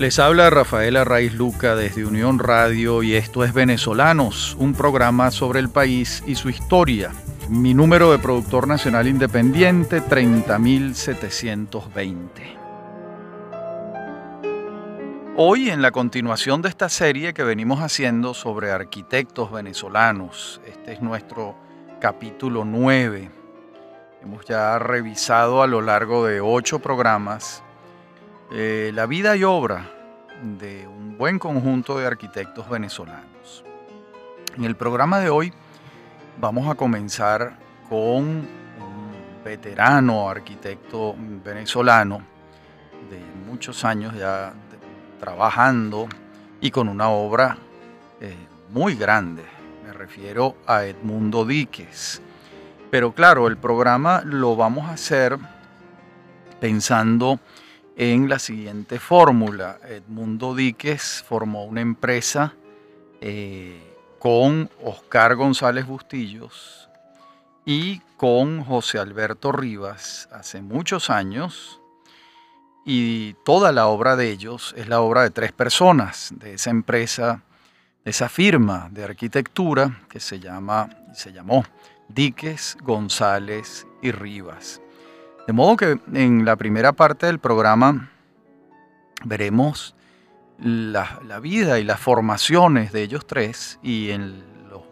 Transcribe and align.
Les 0.00 0.18
habla 0.18 0.48
Rafaela 0.48 1.04
Raiz 1.04 1.34
Luca 1.34 1.76
desde 1.76 2.06
Unión 2.06 2.38
Radio 2.38 3.02
y 3.02 3.16
esto 3.16 3.44
es 3.44 3.52
Venezolanos, 3.52 4.56
un 4.58 4.72
programa 4.72 5.30
sobre 5.30 5.60
el 5.60 5.68
país 5.68 6.24
y 6.26 6.36
su 6.36 6.48
historia. 6.48 7.10
Mi 7.50 7.74
número 7.74 8.10
de 8.10 8.18
productor 8.18 8.66
nacional 8.66 9.08
independiente 9.08 10.00
30720. 10.00 12.56
Hoy 15.36 15.68
en 15.68 15.82
la 15.82 15.90
continuación 15.90 16.62
de 16.62 16.70
esta 16.70 16.88
serie 16.88 17.34
que 17.34 17.44
venimos 17.44 17.80
haciendo 17.80 18.32
sobre 18.32 18.70
arquitectos 18.70 19.52
venezolanos, 19.52 20.62
este 20.66 20.94
es 20.94 21.02
nuestro 21.02 21.54
capítulo 22.00 22.64
9. 22.64 23.30
Hemos 24.22 24.46
ya 24.46 24.78
revisado 24.78 25.62
a 25.62 25.66
lo 25.66 25.82
largo 25.82 26.24
de 26.24 26.40
ocho 26.40 26.78
programas 26.78 27.62
eh, 28.52 28.90
la 28.94 29.06
vida 29.06 29.36
y 29.36 29.44
obra 29.44 29.99
de 30.42 30.86
un 30.86 31.16
buen 31.18 31.38
conjunto 31.38 31.98
de 31.98 32.06
arquitectos 32.06 32.68
venezolanos. 32.68 33.64
En 34.56 34.64
el 34.64 34.74
programa 34.74 35.18
de 35.20 35.30
hoy 35.30 35.52
vamos 36.40 36.68
a 36.68 36.74
comenzar 36.74 37.56
con 37.88 38.24
un 38.24 38.46
veterano 39.44 40.28
arquitecto 40.28 41.14
venezolano 41.44 42.18
de 43.10 43.20
muchos 43.46 43.84
años 43.84 44.14
ya 44.14 44.52
trabajando 45.18 46.08
y 46.60 46.70
con 46.70 46.88
una 46.88 47.10
obra 47.10 47.58
eh, 48.20 48.34
muy 48.70 48.94
grande. 48.94 49.44
Me 49.84 49.92
refiero 49.92 50.56
a 50.66 50.84
Edmundo 50.84 51.44
Díquez. 51.44 52.22
Pero 52.90 53.12
claro, 53.12 53.46
el 53.46 53.56
programa 53.56 54.22
lo 54.24 54.56
vamos 54.56 54.88
a 54.88 54.94
hacer 54.94 55.38
pensando 56.60 57.38
en 58.00 58.30
la 58.30 58.38
siguiente 58.38 58.98
fórmula. 58.98 59.78
Edmundo 59.86 60.54
Díquez 60.54 61.22
formó 61.28 61.66
una 61.66 61.82
empresa 61.82 62.54
eh, 63.20 63.78
con 64.18 64.70
Oscar 64.82 65.36
González 65.36 65.86
Bustillos 65.86 66.88
y 67.66 67.98
con 68.16 68.64
José 68.64 68.98
Alberto 68.98 69.52
Rivas 69.52 70.30
hace 70.32 70.62
muchos 70.62 71.10
años 71.10 71.78
y 72.86 73.34
toda 73.44 73.70
la 73.70 73.86
obra 73.88 74.16
de 74.16 74.30
ellos 74.30 74.74
es 74.78 74.88
la 74.88 75.02
obra 75.02 75.20
de 75.20 75.30
tres 75.30 75.52
personas 75.52 76.32
de 76.36 76.54
esa 76.54 76.70
empresa, 76.70 77.42
de 78.02 78.12
esa 78.12 78.30
firma 78.30 78.88
de 78.90 79.04
arquitectura 79.04 80.00
que 80.08 80.20
se 80.20 80.40
llama 80.40 80.88
se 81.12 81.34
llamó 81.34 81.66
Díquez, 82.08 82.78
González 82.80 83.86
y 84.00 84.10
Rivas. 84.10 84.80
De 85.46 85.52
modo 85.52 85.76
que 85.76 85.98
en 86.12 86.44
la 86.44 86.56
primera 86.56 86.92
parte 86.92 87.26
del 87.26 87.38
programa 87.38 88.10
veremos 89.24 89.94
la, 90.58 91.40
vida 91.40 91.78
y 91.78 91.84
las 91.84 92.00
formaciones 92.00 92.92
de 92.92 93.02
ellos 93.02 93.26
tres 93.26 93.78
y 93.82 94.10
en 94.10 94.42
los 94.70 94.82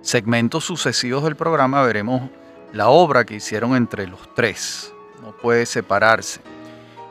segmentos 0.00 0.64
sucesivos 0.64 1.24
del 1.24 1.36
programa 1.36 1.82
veremos 1.82 2.30
la 2.72 2.88
obra 2.88 3.24
que 3.24 3.34
hicieron 3.34 3.74
entre 3.74 4.06
los 4.06 4.34
tres. 4.34 4.92
No 5.22 5.32
puede 5.32 5.66
separarse. 5.66 6.40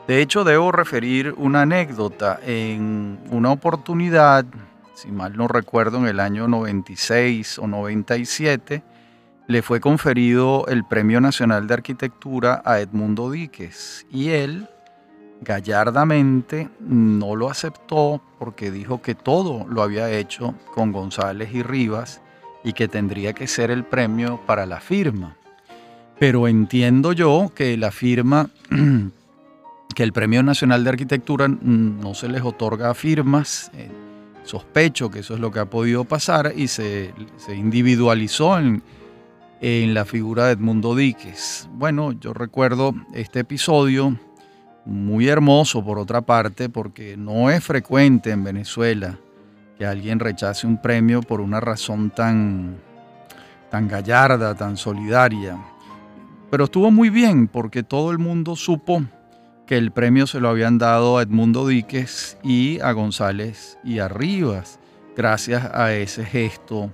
De 0.06 0.22
hecho, 0.22 0.42
debo 0.42 0.72
referir 0.72 1.34
una 1.36 1.62
anécdota. 1.62 2.40
En 2.42 3.18
una 3.30 3.52
oportunidad, 3.52 4.46
si 4.94 5.08
mal 5.12 5.36
no 5.36 5.48
recuerdo, 5.48 5.98
en 5.98 6.06
el 6.06 6.18
año 6.18 6.48
96 6.48 7.58
o 7.58 7.66
97, 7.66 8.82
le 9.48 9.62
fue 9.62 9.80
conferido 9.80 10.66
el 10.68 10.84
Premio 10.84 11.22
Nacional 11.22 11.66
de 11.66 11.74
Arquitectura 11.74 12.62
a 12.66 12.80
Edmundo 12.80 13.30
Díquez 13.30 14.06
y 14.12 14.28
él 14.28 14.68
gallardamente 15.40 16.68
no 16.80 17.34
lo 17.34 17.48
aceptó 17.48 18.20
porque 18.38 18.70
dijo 18.70 19.00
que 19.00 19.14
todo 19.14 19.66
lo 19.66 19.82
había 19.82 20.10
hecho 20.10 20.54
con 20.74 20.92
González 20.92 21.48
y 21.54 21.62
Rivas 21.62 22.20
y 22.62 22.74
que 22.74 22.88
tendría 22.88 23.32
que 23.32 23.46
ser 23.46 23.70
el 23.70 23.84
premio 23.84 24.38
para 24.46 24.66
la 24.66 24.80
firma. 24.80 25.36
Pero 26.18 26.46
entiendo 26.46 27.14
yo 27.14 27.50
que 27.54 27.78
la 27.78 27.90
firma, 27.90 28.50
que 29.94 30.02
el 30.02 30.12
Premio 30.12 30.42
Nacional 30.42 30.84
de 30.84 30.90
Arquitectura 30.90 31.48
no 31.48 32.12
se 32.12 32.28
les 32.28 32.42
otorga 32.42 32.92
firmas, 32.92 33.70
eh, 33.72 33.88
sospecho 34.42 35.10
que 35.10 35.20
eso 35.20 35.32
es 35.32 35.40
lo 35.40 35.50
que 35.50 35.60
ha 35.60 35.70
podido 35.70 36.04
pasar 36.04 36.52
y 36.54 36.68
se, 36.68 37.14
se 37.38 37.54
individualizó 37.54 38.58
en 38.58 38.82
en 39.60 39.94
la 39.94 40.04
figura 40.04 40.46
de 40.46 40.52
Edmundo 40.52 40.94
Díquez. 40.94 41.68
Bueno, 41.72 42.12
yo 42.12 42.32
recuerdo 42.32 42.94
este 43.12 43.40
episodio 43.40 44.16
muy 44.84 45.28
hermoso 45.28 45.84
por 45.84 45.98
otra 45.98 46.22
parte, 46.22 46.68
porque 46.68 47.16
no 47.16 47.50
es 47.50 47.62
frecuente 47.62 48.30
en 48.30 48.44
Venezuela 48.44 49.18
que 49.76 49.84
alguien 49.86 50.18
rechace 50.18 50.66
un 50.66 50.80
premio 50.80 51.20
por 51.20 51.40
una 51.40 51.60
razón 51.60 52.10
tan, 52.10 52.78
tan 53.70 53.86
gallarda, 53.86 54.54
tan 54.54 54.76
solidaria. 54.76 55.58
Pero 56.50 56.64
estuvo 56.64 56.90
muy 56.90 57.10
bien 57.10 57.48
porque 57.48 57.82
todo 57.82 58.10
el 58.10 58.18
mundo 58.18 58.56
supo 58.56 59.02
que 59.66 59.76
el 59.76 59.92
premio 59.92 60.26
se 60.26 60.40
lo 60.40 60.48
habían 60.48 60.78
dado 60.78 61.18
a 61.18 61.22
Edmundo 61.22 61.66
Díquez 61.66 62.38
y 62.42 62.80
a 62.80 62.92
González 62.92 63.78
y 63.84 63.98
a 63.98 64.08
Rivas, 64.08 64.80
gracias 65.14 65.64
a 65.74 65.92
ese 65.92 66.24
gesto 66.24 66.90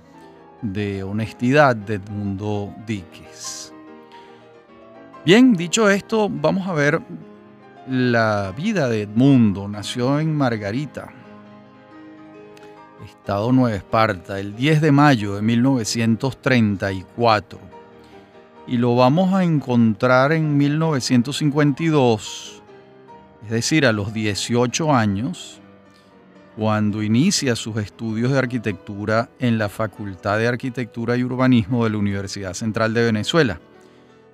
de 0.73 1.03
honestidad 1.03 1.75
de 1.75 1.95
Edmundo 1.95 2.73
Díquez. 2.85 3.73
Bien, 5.25 5.53
dicho 5.53 5.89
esto, 5.89 6.29
vamos 6.29 6.67
a 6.67 6.73
ver 6.73 7.01
la 7.87 8.53
vida 8.55 8.87
de 8.89 9.03
Edmundo. 9.03 9.67
Nació 9.67 10.19
en 10.19 10.35
Margarita, 10.35 11.09
Estado 13.05 13.51
Nueva 13.51 13.75
Esparta, 13.75 14.39
el 14.39 14.55
10 14.55 14.81
de 14.81 14.91
mayo 14.91 15.35
de 15.35 15.41
1934. 15.41 17.59
Y 18.67 18.77
lo 18.77 18.95
vamos 18.95 19.33
a 19.33 19.43
encontrar 19.43 20.31
en 20.31 20.57
1952, 20.57 22.63
es 23.43 23.49
decir, 23.49 23.85
a 23.85 23.91
los 23.91 24.13
18 24.13 24.93
años, 24.93 25.61
cuando 26.55 27.03
inicia 27.03 27.55
sus 27.55 27.77
estudios 27.77 28.31
de 28.31 28.39
arquitectura 28.39 29.29
en 29.39 29.57
la 29.57 29.69
Facultad 29.69 30.37
de 30.37 30.47
Arquitectura 30.47 31.17
y 31.17 31.23
Urbanismo 31.23 31.83
de 31.83 31.89
la 31.89 31.97
Universidad 31.97 32.53
Central 32.53 32.93
de 32.93 33.03
Venezuela 33.03 33.59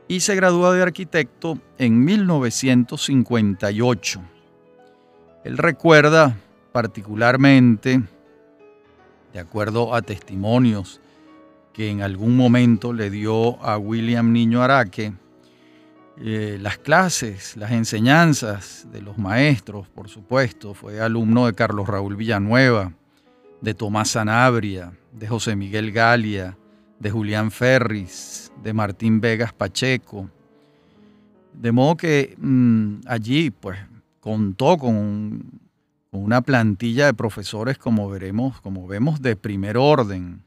y 0.08 0.20
se 0.20 0.36
gradúa 0.36 0.72
de 0.74 0.84
arquitecto 0.84 1.58
en 1.78 2.04
1958. 2.04 4.22
Él 5.46 5.58
recuerda 5.58 6.38
particularmente, 6.72 8.02
de 9.34 9.40
acuerdo 9.40 9.96
a 9.96 10.02
testimonios 10.02 11.00
que 11.74 11.90
en 11.90 12.02
algún 12.02 12.36
momento 12.36 12.92
le 12.94 13.10
dio 13.10 13.64
a 13.64 13.78
William 13.78 14.34
Niño 14.34 14.62
Araque, 14.62 15.14
eh, 16.18 16.58
las 16.62 16.78
clases, 16.78 17.56
las 17.58 17.72
enseñanzas 17.72 18.88
de 18.92 19.02
los 19.02 19.18
maestros, 19.18 19.88
por 19.88 20.10
supuesto. 20.10 20.74
Fue 20.74 21.00
alumno 21.00 21.46
de 21.46 21.54
Carlos 21.54 21.88
Raúl 21.88 22.16
Villanueva, 22.16 22.94
de 23.62 23.74
Tomás 23.74 24.10
Sanabria, 24.10 24.92
de 25.14 25.28
José 25.28 25.56
Miguel 25.56 25.92
Galia, 25.92 26.58
de 27.00 27.10
Julián 27.10 27.50
Ferris, 27.52 28.52
de 28.62 28.74
Martín 28.74 29.22
Vegas 29.22 29.54
Pacheco. 29.54 30.30
De 31.54 31.72
modo 31.72 31.98
que 31.98 32.36
mm, 32.38 33.02
allí 33.08 33.50
pues 33.50 33.80
contó 34.20 34.78
con, 34.78 35.62
una 36.12 36.42
plantilla 36.42 37.06
de 37.06 37.14
profesores 37.14 37.78
como 37.78 38.10
veremos, 38.10 38.60
como 38.60 38.86
vemos, 38.86 39.22
de 39.22 39.36
primer 39.36 39.78
orden. 39.78 40.44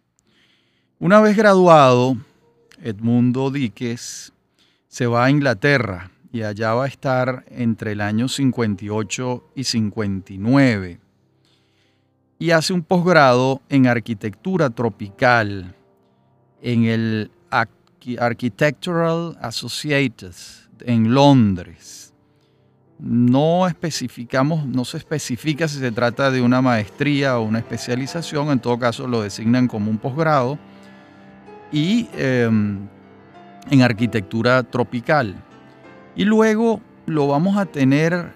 Una 0.99 1.21
vez 1.21 1.37
graduado, 1.37 2.17
Edmundo 2.83 3.51
Díquez 3.51 4.34
se 4.95 5.09
va 5.09 5.25
a 5.25 5.31
Inglaterra 5.31 6.13
y 6.31 6.43
allá 6.43 6.73
va 6.73 6.85
a 6.85 6.87
estar 6.87 7.45
entre 7.49 7.91
el 7.91 8.01
año 8.01 8.29
58 8.29 9.51
y 9.57 9.65
59. 9.65 11.01
Y 12.39 12.53
hace 12.53 12.73
un 12.73 12.83
posgrado 12.83 13.61
en 13.69 13.89
arquitectura 13.89 14.71
tropical 14.71 15.75
en 16.63 16.85
el 16.85 17.33
Architectural 18.21 19.37
Associates 19.41 20.71
en 20.83 21.13
Londres. 21.13 22.15
No 23.01 23.67
especificamos, 23.67 24.65
no 24.65 24.85
se 24.85 24.99
especifica 24.99 25.67
si 25.67 25.81
se 25.81 25.91
trata 25.91 26.31
de 26.31 26.41
una 26.41 26.63
maestría 26.63 27.37
o 27.41 27.43
una 27.43 27.59
especialización, 27.59 28.53
en 28.53 28.61
todo 28.61 28.79
caso 28.79 29.09
lo 29.09 29.23
designan 29.23 29.67
como 29.67 29.91
un 29.91 29.99
posgrado. 29.99 30.57
Y 31.73 32.09
em, 32.13 32.87
en 33.71 33.83
arquitectura 33.83 34.63
tropical. 34.63 35.35
Y 36.17 36.25
luego 36.25 36.81
lo 37.07 37.29
vamos 37.29 37.57
a 37.57 37.67
tener 37.67 38.33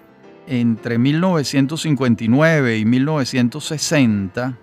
entre 0.47 0.97
1959 0.97 2.77
y 2.77 2.85
1960 2.85 4.57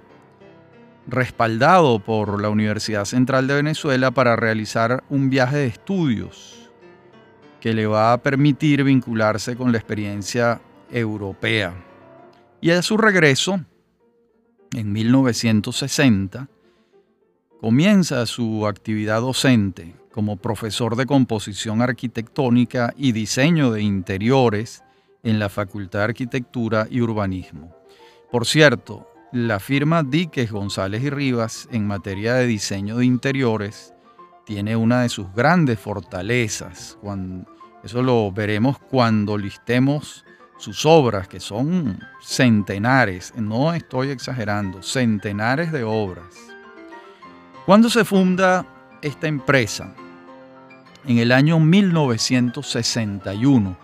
respaldado 1.06 2.00
por 2.00 2.40
la 2.40 2.50
Universidad 2.50 3.04
Central 3.04 3.46
de 3.46 3.54
Venezuela 3.54 4.10
para 4.10 4.34
realizar 4.34 5.04
un 5.08 5.30
viaje 5.30 5.56
de 5.56 5.66
estudios 5.66 6.70
que 7.60 7.72
le 7.72 7.86
va 7.86 8.12
a 8.12 8.22
permitir 8.22 8.82
vincularse 8.84 9.56
con 9.56 9.72
la 9.72 9.78
experiencia 9.78 10.60
europea. 10.90 11.74
Y 12.60 12.70
a 12.70 12.82
su 12.82 12.96
regreso, 12.96 13.60
en 14.72 14.92
1960, 14.92 16.48
comienza 17.60 18.26
su 18.26 18.66
actividad 18.66 19.20
docente 19.20 19.94
como 20.16 20.38
profesor 20.38 20.96
de 20.96 21.04
composición 21.04 21.82
arquitectónica 21.82 22.94
y 22.96 23.12
diseño 23.12 23.70
de 23.70 23.82
interiores 23.82 24.82
en 25.22 25.38
la 25.38 25.50
Facultad 25.50 25.98
de 25.98 26.04
Arquitectura 26.06 26.88
y 26.90 27.02
Urbanismo. 27.02 27.76
Por 28.32 28.46
cierto, 28.46 29.06
la 29.30 29.60
firma 29.60 30.02
Díquez 30.02 30.50
González 30.50 31.02
y 31.02 31.10
Rivas 31.10 31.68
en 31.70 31.86
materia 31.86 32.32
de 32.32 32.46
diseño 32.46 32.96
de 32.96 33.04
interiores 33.04 33.92
tiene 34.46 34.74
una 34.74 35.02
de 35.02 35.10
sus 35.10 35.30
grandes 35.34 35.78
fortalezas. 35.78 36.96
eso 37.84 38.02
lo 38.02 38.32
veremos 38.32 38.78
cuando 38.78 39.36
listemos 39.36 40.24
sus 40.56 40.86
obras, 40.86 41.28
que 41.28 41.40
son 41.40 42.00
centenares, 42.22 43.34
no 43.36 43.74
estoy 43.74 44.08
exagerando, 44.08 44.82
centenares 44.82 45.72
de 45.72 45.84
obras. 45.84 46.34
¿Cuándo 47.66 47.90
se 47.90 48.02
funda 48.02 48.64
esta 49.02 49.28
empresa? 49.28 49.94
En 51.06 51.18
el 51.18 51.30
año 51.30 51.60
1961 51.60 53.76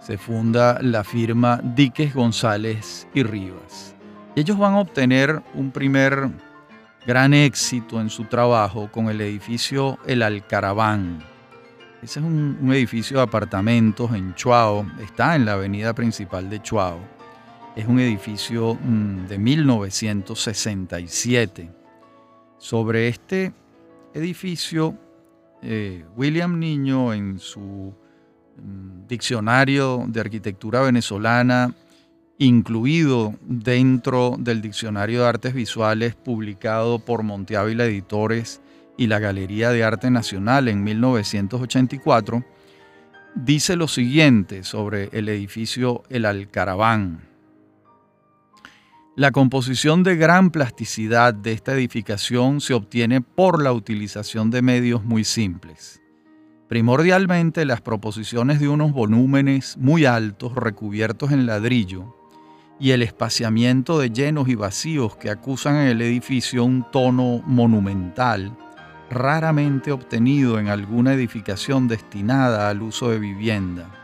se 0.00 0.16
funda 0.16 0.78
la 0.80 1.04
firma 1.04 1.60
Díquez 1.62 2.14
González 2.14 3.06
y 3.12 3.22
Rivas. 3.22 3.94
Ellos 4.34 4.56
van 4.56 4.72
a 4.72 4.80
obtener 4.80 5.42
un 5.52 5.70
primer 5.70 6.30
gran 7.06 7.34
éxito 7.34 8.00
en 8.00 8.08
su 8.08 8.24
trabajo 8.24 8.90
con 8.90 9.10
el 9.10 9.20
edificio 9.20 9.98
El 10.06 10.22
Alcaraván. 10.22 11.18
Ese 12.02 12.20
es 12.20 12.24
un, 12.24 12.72
edificio 12.72 13.18
de 13.18 13.24
apartamentos 13.24 14.14
en 14.14 14.34
Chuao, 14.34 14.86
está 14.98 15.36
en 15.36 15.44
la 15.44 15.52
avenida 15.52 15.92
principal 15.92 16.48
de 16.48 16.62
Chuao. 16.62 17.00
Es 17.76 17.86
un 17.86 18.00
edificio 18.00 18.78
mm, 18.82 19.26
de 19.26 19.38
1967. 19.38 21.70
Sobre 22.56 23.08
este 23.08 23.52
edificio, 24.14 24.96
eh, 25.62 26.04
William 26.16 26.58
Niño 26.58 27.12
en 27.12 27.38
su 27.38 27.94
mm, 28.56 29.06
diccionario 29.08 30.04
de 30.08 30.20
arquitectura 30.20 30.80
venezolana 30.82 31.74
incluido 32.38 33.34
dentro 33.42 34.36
del 34.38 34.62
Diccionario 34.62 35.22
de 35.22 35.28
Artes 35.28 35.54
Visuales 35.54 36.16
publicado 36.16 36.98
por 36.98 37.22
Monteávila 37.22 37.84
Editores 37.84 38.60
y 38.96 39.06
la 39.06 39.20
Galería 39.20 39.70
de 39.70 39.84
Arte 39.84 40.10
Nacional 40.10 40.68
en 40.68 40.82
1984, 40.82 42.44
dice 43.34 43.76
lo 43.76 43.88
siguiente 43.88 44.64
sobre 44.64 45.08
el 45.12 45.28
edificio 45.28 46.02
El 46.08 46.24
Alcaraván. 46.24 47.31
La 49.14 49.30
composición 49.30 50.02
de 50.04 50.16
gran 50.16 50.50
plasticidad 50.50 51.34
de 51.34 51.52
esta 51.52 51.74
edificación 51.74 52.62
se 52.62 52.72
obtiene 52.72 53.20
por 53.20 53.62
la 53.62 53.74
utilización 53.74 54.50
de 54.50 54.62
medios 54.62 55.04
muy 55.04 55.24
simples. 55.24 56.00
Primordialmente 56.66 57.66
las 57.66 57.82
proposiciones 57.82 58.58
de 58.58 58.68
unos 58.68 58.92
volúmenes 58.92 59.76
muy 59.76 60.06
altos 60.06 60.54
recubiertos 60.54 61.30
en 61.30 61.44
ladrillo, 61.44 62.16
y 62.80 62.92
el 62.92 63.02
espaciamiento 63.02 63.98
de 63.98 64.08
llenos 64.08 64.48
y 64.48 64.54
vacíos 64.54 65.14
que 65.16 65.28
acusan 65.28 65.76
en 65.76 65.88
el 65.88 66.00
edificio 66.00 66.64
un 66.64 66.90
tono 66.90 67.42
monumental, 67.44 68.56
raramente 69.10 69.92
obtenido 69.92 70.58
en 70.58 70.68
alguna 70.68 71.12
edificación 71.12 71.86
destinada 71.86 72.70
al 72.70 72.80
uso 72.80 73.10
de 73.10 73.18
vivienda. 73.18 74.01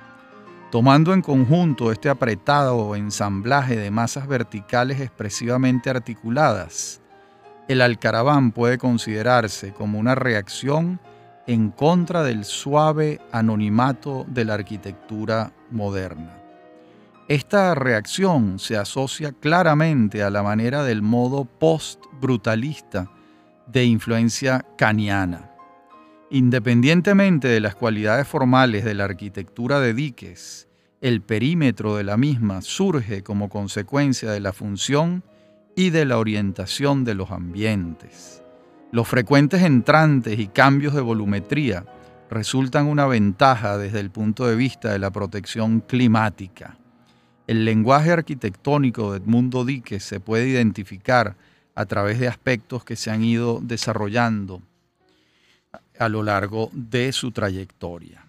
Tomando 0.70 1.14
en 1.14 1.22
conjunto 1.22 1.90
este 1.92 2.10
apretado 2.10 2.94
ensamblaje 2.94 3.74
de 3.74 3.90
masas 3.90 4.28
verticales 4.28 5.00
expresivamente 5.00 5.88
articuladas, 5.88 7.00
el 7.68 7.80
alcaraván 7.80 8.52
puede 8.52 8.76
considerarse 8.76 9.72
como 9.72 9.98
una 9.98 10.14
reacción 10.14 11.00
en 11.46 11.70
contra 11.70 12.22
del 12.22 12.44
suave 12.44 13.18
anonimato 13.32 14.26
de 14.28 14.44
la 14.44 14.54
arquitectura 14.54 15.52
moderna. 15.70 16.34
Esta 17.28 17.74
reacción 17.74 18.58
se 18.58 18.76
asocia 18.76 19.32
claramente 19.32 20.22
a 20.22 20.28
la 20.28 20.42
manera 20.42 20.82
del 20.82 21.00
modo 21.00 21.46
post-brutalista 21.46 23.10
de 23.66 23.86
influencia 23.86 24.66
caniana. 24.76 25.47
Independientemente 26.30 27.48
de 27.48 27.60
las 27.60 27.74
cualidades 27.74 28.28
formales 28.28 28.84
de 28.84 28.92
la 28.92 29.04
arquitectura 29.04 29.80
de 29.80 29.94
diques, 29.94 30.68
el 31.00 31.22
perímetro 31.22 31.96
de 31.96 32.04
la 32.04 32.18
misma 32.18 32.60
surge 32.60 33.22
como 33.22 33.48
consecuencia 33.48 34.30
de 34.30 34.40
la 34.40 34.52
función 34.52 35.24
y 35.74 35.88
de 35.88 36.04
la 36.04 36.18
orientación 36.18 37.04
de 37.04 37.14
los 37.14 37.30
ambientes. 37.30 38.42
Los 38.92 39.08
frecuentes 39.08 39.62
entrantes 39.62 40.38
y 40.38 40.48
cambios 40.48 40.92
de 40.92 41.00
volumetría 41.00 41.86
resultan 42.28 42.88
una 42.88 43.06
ventaja 43.06 43.78
desde 43.78 44.00
el 44.00 44.10
punto 44.10 44.46
de 44.46 44.56
vista 44.56 44.92
de 44.92 44.98
la 44.98 45.10
protección 45.10 45.80
climática. 45.80 46.76
El 47.46 47.64
lenguaje 47.64 48.12
arquitectónico 48.12 49.12
de 49.12 49.18
Edmundo 49.18 49.64
Dique 49.64 49.98
se 49.98 50.20
puede 50.20 50.46
identificar 50.46 51.36
a 51.74 51.86
través 51.86 52.18
de 52.18 52.28
aspectos 52.28 52.84
que 52.84 52.96
se 52.96 53.10
han 53.10 53.24
ido 53.24 53.60
desarrollando 53.62 54.60
a 55.98 56.08
lo 56.08 56.22
largo 56.22 56.70
de 56.72 57.12
su 57.12 57.30
trayectoria. 57.30 58.24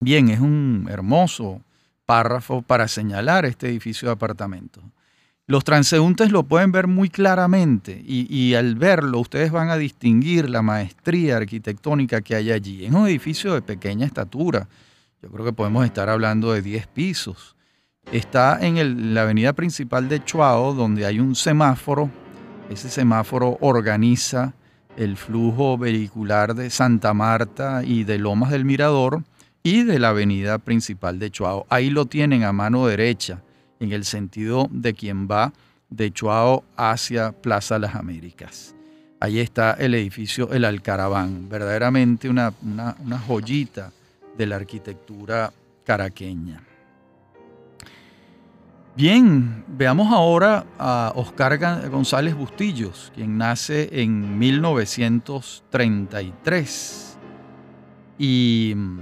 Bien, 0.00 0.28
es 0.28 0.40
un 0.40 0.86
hermoso 0.90 1.60
párrafo 2.04 2.62
para 2.62 2.88
señalar 2.88 3.44
este 3.44 3.68
edificio 3.68 4.08
de 4.08 4.12
apartamentos. 4.12 4.82
Los 5.46 5.64
transeúntes 5.64 6.32
lo 6.32 6.44
pueden 6.44 6.72
ver 6.72 6.86
muy 6.86 7.10
claramente 7.10 8.02
y, 8.06 8.54
al 8.54 8.76
verlo 8.76 9.20
ustedes 9.20 9.50
van 9.50 9.68
a 9.68 9.76
distinguir 9.76 10.48
la 10.48 10.62
maestría 10.62 11.36
arquitectónica 11.36 12.22
que 12.22 12.34
hay 12.34 12.50
allí. 12.50 12.84
Es 12.84 12.92
un 12.92 13.06
edificio 13.06 13.52
de 13.54 13.60
pequeña 13.60 14.06
estatura. 14.06 14.68
Yo 15.22 15.30
creo 15.30 15.44
que 15.44 15.52
podemos 15.52 15.84
estar 15.84 16.08
hablando 16.08 16.52
de 16.52 16.62
10 16.62 16.86
pisos 16.88 17.54
está 18.12 18.58
en 18.60 19.14
la 19.14 19.22
avenida 19.22 19.52
principal 19.52 20.08
de 20.08 20.24
Chuao, 20.24 20.74
donde 20.74 21.06
hay 21.06 21.20
un 21.20 21.34
semáforo. 21.34 22.10
Ese 22.70 22.88
semáforo 22.88 23.58
organiza 23.60 24.54
el 24.96 25.16
flujo 25.16 25.78
vehicular 25.78 26.54
de 26.54 26.70
Santa 26.70 27.14
Marta 27.14 27.82
y 27.84 28.04
de 28.04 28.18
Lomas 28.18 28.50
del 28.50 28.64
Mirador 28.64 29.22
y 29.62 29.82
de 29.82 29.98
la 29.98 30.10
avenida 30.10 30.58
principal 30.58 31.18
de 31.18 31.30
Chuao. 31.30 31.66
Ahí 31.68 31.90
lo 31.90 32.06
tienen 32.06 32.44
a 32.44 32.52
mano 32.52 32.86
derecha, 32.86 33.42
en 33.80 33.92
el 33.92 34.04
sentido 34.04 34.68
de 34.70 34.94
quien 34.94 35.26
va 35.28 35.52
de 35.90 36.10
Chuao 36.12 36.64
hacia 36.76 37.32
Plaza 37.32 37.78
Las 37.78 37.94
Américas. 37.94 38.74
Ahí 39.20 39.40
está 39.40 39.72
el 39.72 39.94
edificio 39.94 40.52
El 40.52 40.64
Alcaraván, 40.64 41.48
verdaderamente 41.48 42.28
una, 42.28 42.52
una 42.62 43.18
joyita 43.18 43.90
de 44.36 44.46
la 44.46 44.56
arquitectura 44.56 45.52
caraqueña. 45.84 46.62
Bien, 48.96 49.64
veamos 49.66 50.12
ahora 50.12 50.66
a 50.78 51.12
Oscar 51.16 51.58
González 51.90 52.36
Bustillos, 52.36 53.10
quien 53.12 53.36
nace 53.36 53.88
en 53.90 54.38
1933 54.38 57.18
y 58.18 58.72
mm, 58.76 59.00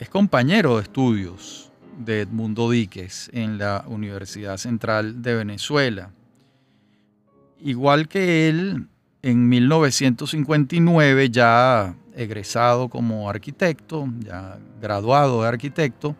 es 0.00 0.08
compañero 0.10 0.76
de 0.76 0.82
estudios 0.82 1.72
de 1.96 2.20
Edmundo 2.20 2.68
Díquez 2.68 3.30
en 3.32 3.56
la 3.56 3.86
Universidad 3.88 4.58
Central 4.58 5.22
de 5.22 5.34
Venezuela. 5.34 6.10
Igual 7.58 8.06
que 8.06 8.50
él, 8.50 8.86
en 9.22 9.48
1959, 9.48 11.30
ya 11.30 11.94
egresado 12.14 12.90
como 12.90 13.30
arquitecto, 13.30 14.06
ya 14.18 14.58
graduado 14.78 15.40
de 15.40 15.48
arquitecto, 15.48 16.16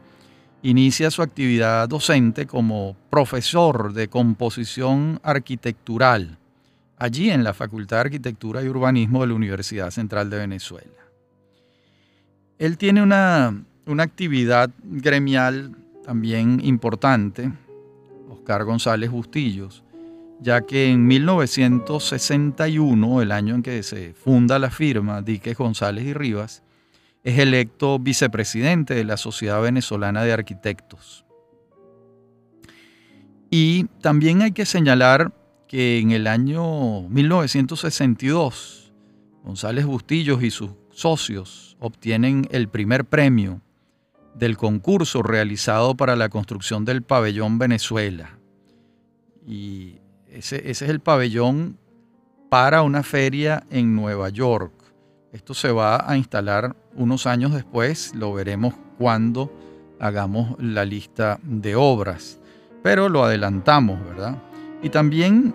inicia 0.63 1.11
su 1.11 1.23
actividad 1.23 1.89
docente 1.89 2.47
como 2.47 2.97
profesor 3.11 3.93
de 3.93 4.09
composición 4.09 5.21
arquitectural 5.23 6.39
allí 7.01 7.31
en 7.31 7.43
la 7.43 7.53
Facultad 7.55 7.97
de 7.97 8.03
Arquitectura 8.03 8.63
y 8.63 8.69
Urbanismo 8.69 9.23
de 9.23 9.29
la 9.29 9.35
Universidad 9.35 9.91
Central 9.91 10.29
de 10.29 10.37
Venezuela. 10.39 10.91
Él 12.59 12.77
tiene 12.77 13.03
una, 13.03 13.65
una 13.87 14.03
actividad 14.03 14.69
gremial 14.83 15.75
también 16.05 16.61
importante, 16.63 17.51
Oscar 18.29 18.65
González 18.65 19.11
Bustillos, 19.11 19.83
ya 20.41 20.61
que 20.61 20.91
en 20.91 21.07
1961, 21.07 23.23
el 23.23 23.33
año 23.33 23.55
en 23.55 23.63
que 23.63 23.83
se 23.83 24.13
funda 24.13 24.59
la 24.59 24.71
firma 24.71 25.23
Diques 25.23 25.57
González 25.57 26.05
y 26.05 26.13
Rivas, 26.13 26.63
es 27.23 27.39
electo 27.39 27.99
vicepresidente 27.99 28.95
de 28.95 29.05
la 29.05 29.17
Sociedad 29.17 29.61
Venezolana 29.61 30.23
de 30.25 30.33
Arquitectos. 30.33 31.25
Y 33.51 33.85
también 34.01 34.43
hay 34.43 34.53
que 34.53 34.65
señalar 34.65 35.33
que 35.67 35.99
en 35.99 36.13
el 36.13 36.27
año 36.27 37.03
1962, 37.09 38.93
González 39.45 39.85
Bustillos 39.85 40.43
y 40.43 40.51
sus 40.51 40.71
socios 40.91 41.77
obtienen 41.81 42.47
el 42.51 42.69
primer 42.69 43.05
premio 43.05 43.61
del 44.35 44.57
concurso 44.57 45.23
realizado 45.23 45.97
para 45.97 46.17
la 46.17 46.29
construcción 46.29 46.85
del 46.85 47.03
pabellón 47.03 47.59
Venezuela. 47.59 48.39
Y 49.47 49.99
ese, 50.29 50.57
ese 50.71 50.85
es 50.85 50.91
el 50.91 51.01
pabellón 51.01 51.79
para 52.49 52.83
una 52.83 53.03
feria 53.03 53.65
en 53.71 53.95
Nueva 53.95 54.29
York. 54.29 54.73
Esto 55.33 55.55
se 55.55 55.71
va 55.73 56.09
a 56.09 56.17
instalar 56.17 56.77
unos 56.95 57.27
años 57.27 57.53
después, 57.53 58.15
lo 58.15 58.33
veremos 58.33 58.73
cuando 58.99 59.53
hagamos 59.99 60.55
la 60.59 60.85
lista 60.85 61.41
de 61.43 61.75
obras, 61.77 62.41
pero 62.83 63.09
lo 63.09 63.25
adelantamos, 63.25 64.05
¿verdad? 64.05 64.37
Y 64.83 64.91
también 64.91 65.55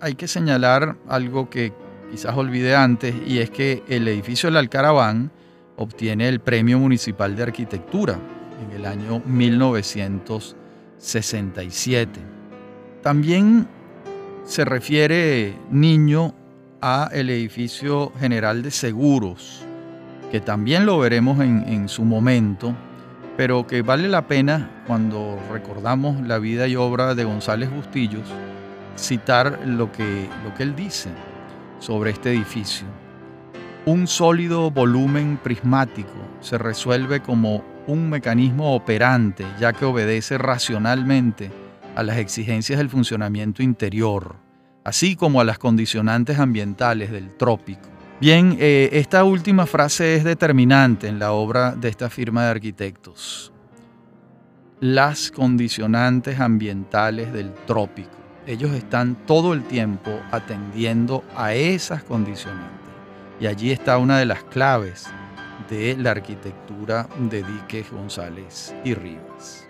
hay 0.00 0.14
que 0.14 0.28
señalar 0.28 0.96
algo 1.08 1.50
que 1.50 1.72
quizás 2.10 2.36
olvidé 2.36 2.76
antes, 2.76 3.14
y 3.26 3.38
es 3.38 3.50
que 3.50 3.82
el 3.88 4.06
edificio 4.08 4.48
del 4.48 4.56
Alcaraván 4.56 5.30
obtiene 5.76 6.28
el 6.28 6.40
Premio 6.40 6.78
Municipal 6.78 7.36
de 7.36 7.42
Arquitectura 7.44 8.18
en 8.64 8.72
el 8.76 8.86
año 8.86 9.22
1967. 9.24 12.20
También 13.02 13.68
se 14.44 14.64
refiere 14.64 15.56
niño 15.70 16.34
a 16.80 17.10
el 17.12 17.28
edificio 17.30 18.12
general 18.18 18.62
de 18.62 18.70
seguros, 18.70 19.66
que 20.30 20.40
también 20.40 20.84
lo 20.86 20.98
veremos 20.98 21.40
en, 21.40 21.88
su 21.88 22.04
momento, 22.04 22.74
pero 23.36 23.66
que 23.66 23.82
vale 23.82 24.08
la 24.08 24.26
pena 24.26 24.82
cuando 24.86 25.38
recordamos 25.50 26.20
la 26.26 26.38
vida 26.38 26.68
y 26.68 26.76
obra 26.76 27.14
de 27.14 27.24
González 27.24 27.70
Bustillos, 27.70 28.28
citar 28.96 29.60
lo 29.66 29.90
que, 29.90 30.28
lo 30.44 30.54
que 30.54 30.64
él 30.64 30.76
dice 30.76 31.10
sobre 31.78 32.10
este 32.10 32.30
edificio. 32.30 32.86
Un 33.86 34.06
sólido 34.06 34.70
volumen 34.70 35.38
prismático 35.42 36.12
se 36.40 36.58
resuelve 36.58 37.20
como 37.20 37.64
un 37.86 38.10
mecanismo 38.10 38.74
operante, 38.74 39.46
ya 39.58 39.72
que 39.72 39.86
obedece 39.86 40.36
racionalmente 40.36 41.50
a 41.96 42.02
las 42.02 42.18
exigencias 42.18 42.78
del 42.78 42.90
funcionamiento 42.90 43.62
interior, 43.62 44.36
así 44.84 45.16
como 45.16 45.40
a 45.40 45.44
las 45.44 45.58
condicionantes 45.58 46.38
ambientales 46.38 47.10
del 47.10 47.34
trópico. 47.36 47.97
Bien, 48.20 48.56
eh, 48.58 48.88
esta 48.94 49.22
última 49.22 49.64
frase 49.64 50.16
es 50.16 50.24
determinante 50.24 51.06
en 51.06 51.20
la 51.20 51.30
obra 51.30 51.76
de 51.76 51.88
esta 51.88 52.10
firma 52.10 52.42
de 52.42 52.50
arquitectos. 52.50 53.52
Las 54.80 55.30
condicionantes 55.30 56.40
ambientales 56.40 57.32
del 57.32 57.54
trópico. 57.54 58.10
Ellos 58.44 58.72
están 58.72 59.14
todo 59.24 59.52
el 59.52 59.62
tiempo 59.62 60.10
atendiendo 60.32 61.22
a 61.36 61.54
esas 61.54 62.02
condicionantes. 62.02 62.90
Y 63.38 63.46
allí 63.46 63.70
está 63.70 63.98
una 63.98 64.18
de 64.18 64.26
las 64.26 64.42
claves 64.42 65.06
de 65.70 65.96
la 65.96 66.10
arquitectura 66.10 67.08
de 67.30 67.44
Diques 67.44 67.88
González 67.92 68.74
y 68.84 68.94
Rivas. 68.94 69.67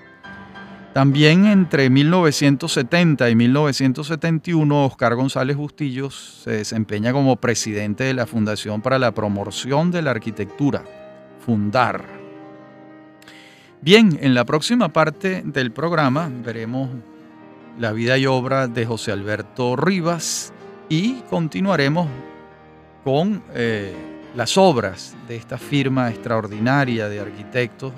También 0.98 1.46
entre 1.46 1.90
1970 1.90 3.30
y 3.30 3.36
1971, 3.36 4.84
Oscar 4.84 5.14
González 5.14 5.56
Bustillos 5.56 6.40
se 6.42 6.50
desempeña 6.50 7.12
como 7.12 7.36
presidente 7.36 8.02
de 8.02 8.14
la 8.14 8.26
Fundación 8.26 8.82
para 8.82 8.98
la 8.98 9.12
Promoción 9.14 9.92
de 9.92 10.02
la 10.02 10.10
Arquitectura, 10.10 10.82
Fundar. 11.46 12.04
Bien, 13.80 14.18
en 14.20 14.34
la 14.34 14.44
próxima 14.44 14.88
parte 14.92 15.42
del 15.44 15.70
programa 15.70 16.32
veremos 16.44 16.90
la 17.78 17.92
vida 17.92 18.18
y 18.18 18.26
obra 18.26 18.66
de 18.66 18.84
José 18.84 19.12
Alberto 19.12 19.76
Rivas 19.76 20.52
y 20.88 21.20
continuaremos 21.30 22.08
con 23.04 23.44
eh, 23.54 23.94
las 24.34 24.58
obras 24.58 25.16
de 25.28 25.36
esta 25.36 25.58
firma 25.58 26.10
extraordinaria 26.10 27.08
de 27.08 27.20
arquitectos 27.20 27.92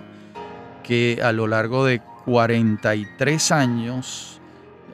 que 0.83 1.21
a 1.23 1.33
lo 1.33 1.47
largo 1.47 1.87
de 1.87 2.03
43 2.31 3.51
años 3.51 4.41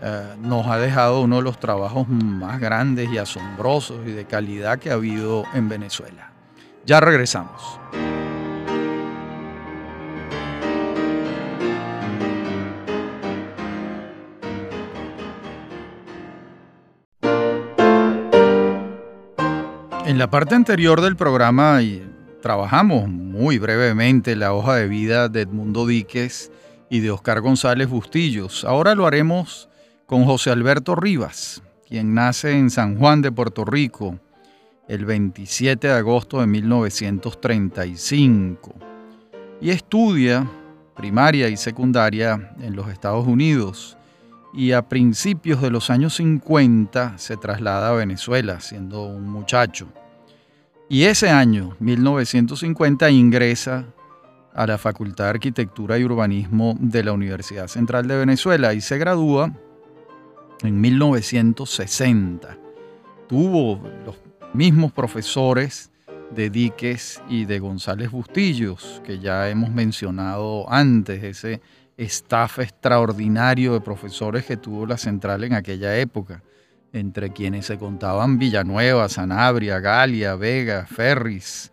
eh, 0.03 0.37
nos 0.41 0.67
ha 0.69 0.79
dejado 0.79 1.21
uno 1.21 1.37
de 1.37 1.43
los 1.43 1.61
trabajos 1.61 2.09
más 2.09 2.59
grandes 2.59 3.11
y 3.13 3.19
asombrosos 3.19 4.07
y 4.07 4.13
de 4.13 4.25
calidad 4.25 4.79
que 4.79 4.91
ha 4.91 4.95
habido 4.95 5.45
en 5.53 5.69
Venezuela. 5.69 6.33
Ya 6.87 6.99
regresamos. 6.99 7.79
En 20.07 20.17
la 20.17 20.31
parte 20.31 20.55
anterior 20.55 21.03
del 21.03 21.17
programa 21.17 21.81
trabajamos 22.41 23.09
muy 23.09 23.59
brevemente 23.59 24.37
la 24.37 24.55
hoja 24.55 24.77
de 24.77 24.89
vida 24.89 25.29
de 25.29 25.43
Edmundo 25.43 25.87
Díquez 25.87 26.51
y 26.89 27.01
de 27.01 27.11
Oscar 27.11 27.41
González 27.41 27.89
Bustillos. 27.89 28.65
Ahora 28.65 28.95
lo 28.95 29.07
haremos 29.07 29.69
con 30.07 30.25
José 30.25 30.51
Alberto 30.51 30.95
Rivas, 30.95 31.61
quien 31.89 32.15
nace 32.15 32.57
en 32.57 32.71
San 32.71 32.97
Juan 32.99 33.23
de 33.23 33.33
Puerto 33.33 33.65
Rico 33.65 34.21
el 34.89 35.05
27 35.05 35.89
de 35.89 35.95
agosto 35.95 36.41
de 36.41 36.47
1935 36.47 38.73
y 39.61 39.71
estudia 39.71 40.49
primaria 40.95 41.49
y 41.49 41.57
secundaria 41.57 42.55
en 42.61 42.77
los 42.77 42.89
Estados 42.89 43.27
Unidos 43.27 43.99
y 44.55 44.71
a 44.73 44.89
principios 44.89 45.61
de 45.61 45.71
los 45.71 45.91
años 45.91 46.15
50 46.17 47.19
se 47.19 47.37
traslada 47.37 47.91
a 47.91 47.95
Venezuela 47.95 48.61
siendo 48.61 49.03
un 49.03 49.29
muchacho. 49.29 49.89
Y 50.89 51.03
ese 51.03 51.29
año, 51.29 51.77
1950, 51.81 53.11
ingresa 53.11 53.87
a 54.57 54.67
la 54.67 54.79
Facultad 54.79 55.25
de 55.25 55.31
Arquitectura 55.31 55.99
y 55.99 56.05
Urbanismo 56.05 56.77
de 56.81 57.05
la 57.05 57.13
Universidad 57.13 57.69
Central 57.69 58.09
de 58.09 58.17
Venezuela 58.17 58.73
y 58.73 58.81
se 58.81 58.97
gradúa 58.97 59.53
en 60.63 60.81
1960. 60.81 62.57
Tuvo 63.29 63.87
los 64.07 64.17
mismos 64.55 64.93
profesores 64.93 65.91
de 66.31 66.49
Díquez 66.49 67.23
y 67.29 67.45
de 67.45 67.59
González 67.59 68.11
Bustillos, 68.11 69.03
que 69.05 69.19
ya 69.19 69.51
hemos 69.51 69.71
mencionado 69.71 70.71
antes, 70.73 71.23
ese 71.23 71.61
staff 71.99 72.59
extraordinario 72.59 73.75
de 73.75 73.81
profesores 73.83 74.47
que 74.47 74.57
tuvo 74.57 74.87
la 74.87 74.97
central 74.97 75.45
en 75.45 75.53
aquella 75.53 75.99
época, 75.99 76.43
entre 76.95 77.31
quienes 77.31 77.67
se 77.67 77.77
contaban 77.77 78.39
Villanueva, 78.39 79.11
Sanabria, 79.11 79.81
Galia, 79.81 80.35
Vega, 80.35 80.87
Ferris, 80.87 81.73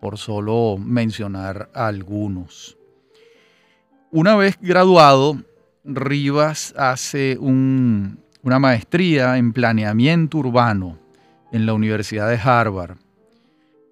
por 0.00 0.18
solo 0.18 0.76
mencionar 0.78 1.70
algunos. 1.74 2.76
Una 4.10 4.36
vez 4.36 4.58
graduado, 4.60 5.36
Rivas 5.84 6.74
hace 6.76 7.38
una 7.38 8.58
maestría 8.58 9.38
en 9.38 9.52
planeamiento 9.52 10.38
urbano 10.38 10.98
en 11.52 11.66
la 11.66 11.74
Universidad 11.74 12.28
de 12.28 12.36
Harvard. 12.36 12.96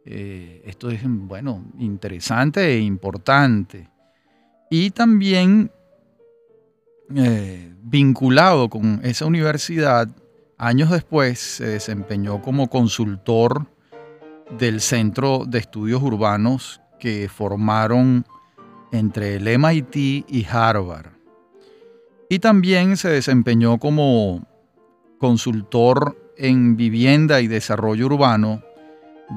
Eh, 0.04 0.62
esto 0.64 0.90
es, 0.90 1.00
bueno, 1.04 1.64
interesante 1.78 2.64
e 2.66 2.78
importante 2.78 3.88
y 4.70 4.90
también 4.90 5.70
eh, 7.14 7.72
vinculado 7.82 8.68
con 8.68 9.00
esa 9.04 9.26
universidad, 9.26 10.08
años 10.58 10.90
después 10.90 11.38
se 11.38 11.66
desempeñó 11.66 12.42
como 12.42 12.68
consultor 12.68 13.66
del 14.50 14.80
Centro 14.80 15.44
de 15.46 15.58
Estudios 15.58 16.02
Urbanos 16.02 16.80
que 16.98 17.28
formaron 17.28 18.24
entre 18.92 19.36
el 19.36 19.58
MIT 19.58 19.96
y 20.28 20.46
Harvard. 20.50 21.10
Y 22.28 22.38
también 22.38 22.96
se 22.96 23.08
desempeñó 23.08 23.78
como 23.78 24.46
consultor 25.18 26.32
en 26.36 26.76
vivienda 26.76 27.40
y 27.40 27.46
desarrollo 27.46 28.06
urbano 28.06 28.62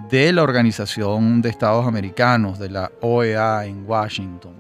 de 0.10 0.34
la 0.34 0.44
Organización 0.44 1.42
de 1.42 1.50
Estados 1.50 1.88
Americanos, 1.88 2.60
de 2.60 2.70
la 2.70 2.92
OEA 3.02 3.66
en 3.66 3.88
Washington. 3.88 4.56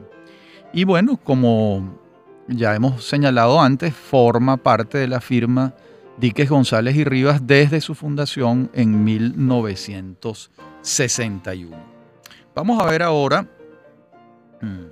Y 0.73 0.83
bueno, 0.83 1.17
como 1.17 1.99
ya 2.47 2.75
hemos 2.75 3.03
señalado 3.03 3.61
antes, 3.61 3.93
forma 3.93 4.57
parte 4.57 4.97
de 4.97 5.07
la 5.07 5.21
firma 5.21 5.73
Díquez 6.19 6.49
González 6.49 6.95
y 6.97 7.05
Rivas 7.05 7.47
desde 7.47 7.79
su 7.79 7.95
fundación 7.95 8.69
en 8.73 9.05
1961. 9.05 11.77
Vamos 12.53 12.81
a 12.81 12.85
ver 12.85 13.01
ahora, 13.03 13.43
mm, 14.61 14.83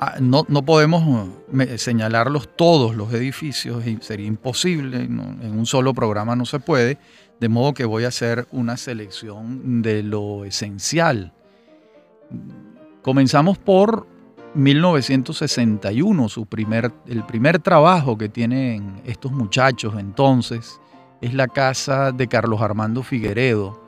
ah, 0.00 0.16
no, 0.20 0.46
no 0.48 0.64
podemos 0.64 1.28
eh, 1.60 1.76
señalarlos 1.76 2.48
todos 2.56 2.96
los 2.96 3.12
edificios, 3.12 3.84
sería 4.00 4.26
imposible, 4.26 5.02
en 5.02 5.58
un 5.58 5.66
solo 5.66 5.92
programa 5.92 6.34
no 6.34 6.46
se 6.46 6.60
puede, 6.60 6.96
de 7.40 7.48
modo 7.50 7.74
que 7.74 7.84
voy 7.84 8.04
a 8.04 8.08
hacer 8.08 8.48
una 8.50 8.78
selección 8.78 9.82
de 9.82 10.02
lo 10.02 10.46
esencial. 10.46 11.34
Comenzamos 13.02 13.58
por 13.58 14.13
1961, 14.54 16.28
su 16.28 16.46
primer, 16.46 16.92
el 17.06 17.24
primer 17.24 17.58
trabajo 17.58 18.16
que 18.16 18.28
tienen 18.28 19.00
estos 19.04 19.32
muchachos 19.32 19.94
entonces 19.98 20.80
es 21.20 21.34
la 21.34 21.48
casa 21.48 22.12
de 22.12 22.28
Carlos 22.28 22.60
Armando 22.60 23.02
Figueredo 23.02 23.82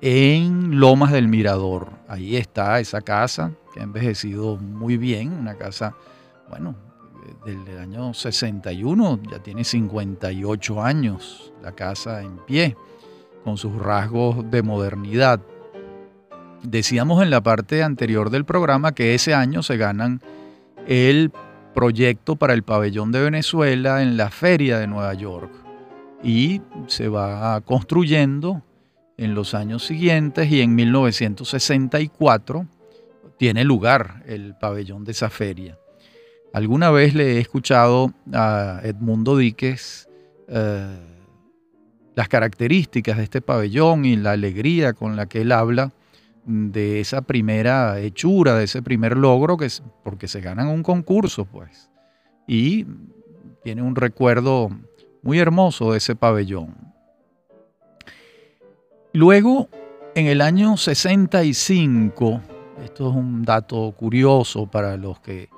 en 0.00 0.78
Lomas 0.80 1.12
del 1.12 1.28
Mirador. 1.28 1.90
Ahí 2.08 2.36
está 2.36 2.80
esa 2.80 3.00
casa, 3.00 3.52
que 3.72 3.80
ha 3.80 3.84
envejecido 3.84 4.56
muy 4.56 4.96
bien, 4.96 5.32
una 5.32 5.54
casa, 5.54 5.94
bueno, 6.48 6.74
del 7.44 7.78
año 7.78 8.12
61, 8.12 9.20
ya 9.30 9.38
tiene 9.38 9.64
58 9.64 10.82
años 10.82 11.52
la 11.62 11.72
casa 11.72 12.22
en 12.22 12.36
pie, 12.38 12.76
con 13.44 13.56
sus 13.56 13.74
rasgos 13.74 14.50
de 14.50 14.62
modernidad. 14.62 15.40
Decíamos 16.64 17.22
en 17.22 17.28
la 17.28 17.42
parte 17.42 17.82
anterior 17.82 18.30
del 18.30 18.46
programa 18.46 18.94
que 18.94 19.14
ese 19.14 19.34
año 19.34 19.62
se 19.62 19.76
ganan 19.76 20.22
el 20.86 21.30
proyecto 21.74 22.36
para 22.36 22.54
el 22.54 22.62
pabellón 22.62 23.12
de 23.12 23.22
Venezuela 23.22 24.02
en 24.02 24.16
la 24.16 24.30
feria 24.30 24.78
de 24.78 24.86
Nueva 24.86 25.12
York 25.12 25.52
y 26.22 26.62
se 26.86 27.08
va 27.08 27.60
construyendo 27.60 28.62
en 29.18 29.34
los 29.34 29.52
años 29.52 29.84
siguientes 29.84 30.50
y 30.50 30.62
en 30.62 30.74
1964 30.74 32.66
tiene 33.36 33.64
lugar 33.64 34.22
el 34.26 34.54
pabellón 34.54 35.04
de 35.04 35.12
esa 35.12 35.28
feria. 35.28 35.76
Alguna 36.54 36.90
vez 36.90 37.14
le 37.14 37.36
he 37.36 37.40
escuchado 37.40 38.14
a 38.32 38.80
Edmundo 38.84 39.36
Díquez 39.36 40.08
eh, 40.48 40.98
las 42.14 42.28
características 42.28 43.18
de 43.18 43.24
este 43.24 43.42
pabellón 43.42 44.06
y 44.06 44.16
la 44.16 44.32
alegría 44.32 44.94
con 44.94 45.14
la 45.14 45.26
que 45.26 45.42
él 45.42 45.52
habla 45.52 45.92
de 46.44 47.00
esa 47.00 47.22
primera 47.22 47.98
hechura, 48.00 48.54
de 48.54 48.64
ese 48.64 48.82
primer 48.82 49.16
logro, 49.16 49.56
que 49.56 49.66
es 49.66 49.82
porque 50.02 50.28
se 50.28 50.40
ganan 50.40 50.68
un 50.68 50.82
concurso, 50.82 51.44
pues. 51.44 51.90
Y 52.46 52.86
tiene 53.62 53.82
un 53.82 53.96
recuerdo 53.96 54.70
muy 55.22 55.38
hermoso 55.38 55.92
de 55.92 55.98
ese 55.98 56.14
pabellón. 56.14 56.74
Luego, 59.12 59.68
en 60.14 60.26
el 60.26 60.40
año 60.40 60.76
65, 60.76 62.40
esto 62.84 63.10
es 63.10 63.14
un 63.14 63.42
dato 63.42 63.92
curioso 63.96 64.66
para 64.66 64.96
los 64.96 65.20
que 65.20 65.48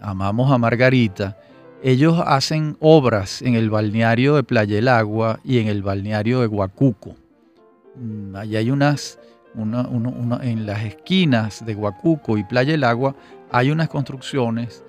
amamos 0.00 0.50
a 0.50 0.58
Margarita, 0.58 1.38
ellos 1.82 2.20
hacen 2.26 2.76
obras 2.80 3.40
en 3.40 3.54
el 3.54 3.70
balneario 3.70 4.34
de 4.34 4.42
Playa 4.42 4.76
del 4.76 4.88
Agua 4.88 5.38
y 5.44 5.58
en 5.58 5.68
el 5.68 5.82
balneario 5.82 6.40
de 6.40 6.48
Huacuco. 6.48 7.14
Mm, 7.94 8.34
Allí 8.34 8.56
hay 8.56 8.70
unas, 8.70 9.18
en 9.62 10.66
las 10.66 10.84
esquinas 10.84 11.64
de 11.64 11.74
Huacuco 11.74 12.38
y 12.38 12.44
Playa 12.44 12.72
del 12.72 12.84
Agua, 12.84 13.14
hay 13.50 13.70
unas 13.70 13.88
construcciones, 13.88 14.84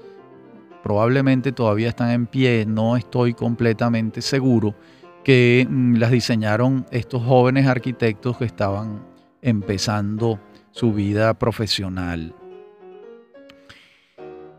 probablemente 0.83 1.51
todavía 1.51 1.89
están 1.89 2.11
en 2.11 2.27
pie, 2.27 2.65
no 2.67 2.97
estoy 2.97 3.33
completamente 3.33 4.21
seguro, 4.21 4.75
que 5.23 5.67
mm, 5.69 5.95
las 5.95 6.11
diseñaron 6.11 6.85
estos 6.91 7.23
jóvenes 7.23 7.67
arquitectos 7.67 8.37
que 8.37 8.45
estaban 8.45 9.05
empezando 9.41 10.39
su 10.71 10.93
vida 10.93 11.33
profesional. 11.33 12.33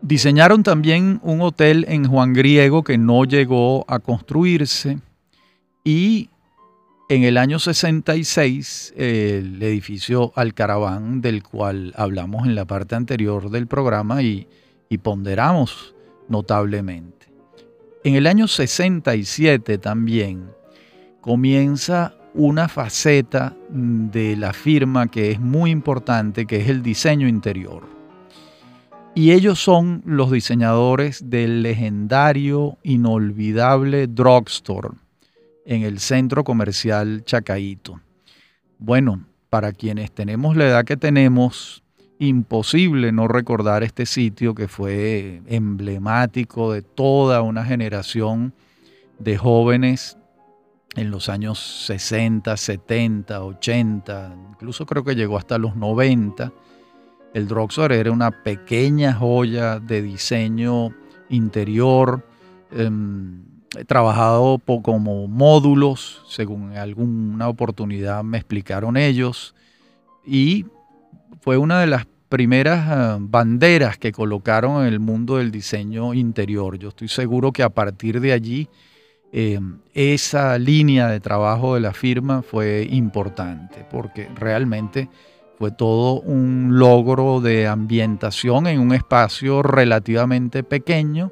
Diseñaron 0.01 0.63
también 0.63 1.19
un 1.21 1.41
hotel 1.41 1.85
en 1.87 2.07
Juan 2.07 2.33
Griego 2.33 2.83
que 2.83 2.97
no 2.97 3.23
llegó 3.23 3.85
a 3.87 3.99
construirse 3.99 4.97
y 5.83 6.30
en 7.11 7.25
el 7.25 7.37
año 7.37 7.59
66 7.59 8.93
el 8.95 9.61
edificio 9.61 10.31
Alcaraván 10.33 11.19
del 11.19 11.43
cual 11.43 11.93
hablamos 11.97 12.47
en 12.47 12.55
la 12.55 12.63
parte 12.63 12.95
anterior 12.95 13.49
del 13.49 13.67
programa 13.67 14.21
y, 14.21 14.47
y 14.87 14.97
ponderamos 14.99 15.93
notablemente. 16.29 17.27
En 18.05 18.15
el 18.15 18.27
año 18.27 18.47
67 18.47 19.77
también 19.77 20.51
comienza 21.19 22.15
una 22.33 22.69
faceta 22.69 23.57
de 23.67 24.37
la 24.37 24.53
firma 24.53 25.11
que 25.11 25.31
es 25.31 25.39
muy 25.41 25.69
importante, 25.69 26.45
que 26.45 26.61
es 26.61 26.69
el 26.69 26.81
diseño 26.81 27.27
interior. 27.27 27.83
Y 29.15 29.33
ellos 29.33 29.59
son 29.59 30.01
los 30.05 30.31
diseñadores 30.31 31.29
del 31.29 31.61
legendario, 31.61 32.77
inolvidable 32.83 34.07
drugstore 34.07 35.00
en 35.65 35.83
el 35.83 35.99
centro 35.99 36.43
comercial 36.43 37.23
Chacaito. 37.23 37.99
Bueno, 38.79 39.25
para 39.49 39.71
quienes 39.71 40.11
tenemos 40.11 40.55
la 40.55 40.67
edad 40.67 40.85
que 40.85 40.97
tenemos, 40.97 41.83
imposible 42.19 43.11
no 43.11 43.27
recordar 43.27 43.83
este 43.83 44.05
sitio 44.05 44.53
que 44.53 44.67
fue 44.67 45.41
emblemático 45.47 46.73
de 46.73 46.81
toda 46.81 47.41
una 47.41 47.65
generación 47.65 48.53
de 49.19 49.37
jóvenes 49.37 50.17
en 50.95 51.09
los 51.09 51.29
años 51.29 51.59
60, 51.87 52.57
70, 52.57 53.43
80, 53.43 54.35
incluso 54.51 54.85
creo 54.85 55.03
que 55.03 55.15
llegó 55.15 55.37
hasta 55.37 55.57
los 55.57 55.75
90 55.75 56.51
el 57.33 57.47
Drugstore 57.47 57.97
era 57.97 58.11
una 58.11 58.31
pequeña 58.31 59.13
joya 59.13 59.79
de 59.79 60.01
diseño 60.01 60.89
interior, 61.29 62.25
em, 63.75 63.85
trabajado 63.85 64.59
como 64.83 65.27
módulos, 65.27 66.23
según 66.27 66.77
alguna 66.77 67.47
oportunidad 67.47 68.23
me 68.23 68.37
explicaron 68.37 68.97
ellos, 68.97 69.55
y 70.25 70.65
fue 71.41 71.57
una 71.57 71.79
de 71.79 71.87
las 71.87 72.05
primeras 72.29 72.87
eh, 72.89 73.17
banderas 73.19 73.97
que 73.97 74.13
colocaron 74.13 74.85
en 74.85 74.93
el 74.93 74.99
mundo 74.99 75.37
del 75.37 75.51
diseño 75.51 76.13
interior. 76.13 76.77
Yo 76.77 76.89
estoy 76.89 77.09
seguro 77.09 77.51
que 77.51 77.61
a 77.61 77.69
partir 77.69 78.21
de 78.21 78.31
allí 78.31 78.69
em, 79.33 79.79
esa 79.93 80.57
línea 80.57 81.07
de 81.07 81.19
trabajo 81.19 81.75
de 81.75 81.81
la 81.81 81.93
firma 81.93 82.41
fue 82.41 82.87
importante, 82.89 83.85
porque 83.91 84.29
realmente 84.35 85.09
fue 85.57 85.71
todo 85.71 86.21
un 86.21 86.79
logro 86.79 87.41
de 87.41 87.67
ambientación 87.67 88.65
en 88.67 88.79
un 88.79 88.93
espacio 88.93 89.61
relativamente 89.61 90.63
pequeño 90.63 91.31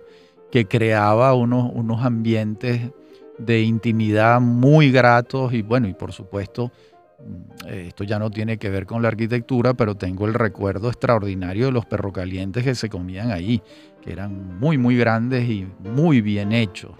que 0.51 0.65
creaba 0.65 1.33
unos, 1.33 1.71
unos 1.73 2.03
ambientes 2.03 2.91
de 3.37 3.61
intimidad 3.61 4.41
muy 4.41 4.91
gratos 4.91 5.53
y 5.53 5.61
bueno, 5.61 5.87
y 5.87 5.93
por 5.93 6.11
supuesto, 6.11 6.71
mm, 7.19 7.67
esto 7.69 8.03
ya 8.03 8.19
no 8.19 8.29
tiene 8.29 8.57
que 8.57 8.69
ver 8.69 8.85
con 8.85 9.01
la 9.01 9.07
arquitectura, 9.07 9.73
pero 9.73 9.95
tengo 9.95 10.25
el 10.25 10.33
recuerdo 10.33 10.89
extraordinario 10.89 11.67
de 11.67 11.71
los 11.71 11.85
perrocalientes 11.85 12.63
que 12.63 12.75
se 12.75 12.89
comían 12.89 13.31
ahí, 13.31 13.61
que 14.01 14.11
eran 14.11 14.59
muy, 14.59 14.77
muy 14.77 14.97
grandes 14.97 15.49
y 15.49 15.67
muy 15.79 16.21
bien 16.21 16.51
hechos. 16.51 16.91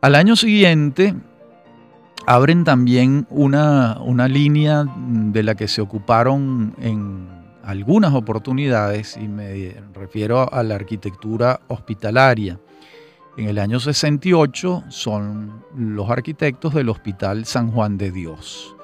Al 0.00 0.14
año 0.14 0.36
siguiente, 0.36 1.14
abren 2.26 2.62
también 2.62 3.26
una, 3.30 3.98
una 4.00 4.28
línea 4.28 4.84
de 4.96 5.42
la 5.42 5.54
que 5.56 5.66
se 5.66 5.80
ocuparon 5.80 6.74
en 6.80 7.37
algunas 7.68 8.14
oportunidades, 8.14 9.18
y 9.18 9.28
me 9.28 9.74
refiero 9.92 10.50
a 10.50 10.62
la 10.62 10.74
arquitectura 10.74 11.60
hospitalaria. 11.68 12.58
En 13.36 13.46
el 13.46 13.58
año 13.58 13.78
68 13.78 14.84
son 14.88 15.62
los 15.76 16.08
arquitectos 16.08 16.72
del 16.72 16.88
Hospital 16.88 17.44
San 17.44 17.70
Juan 17.70 17.98
de 17.98 18.10
Dios. 18.10 18.74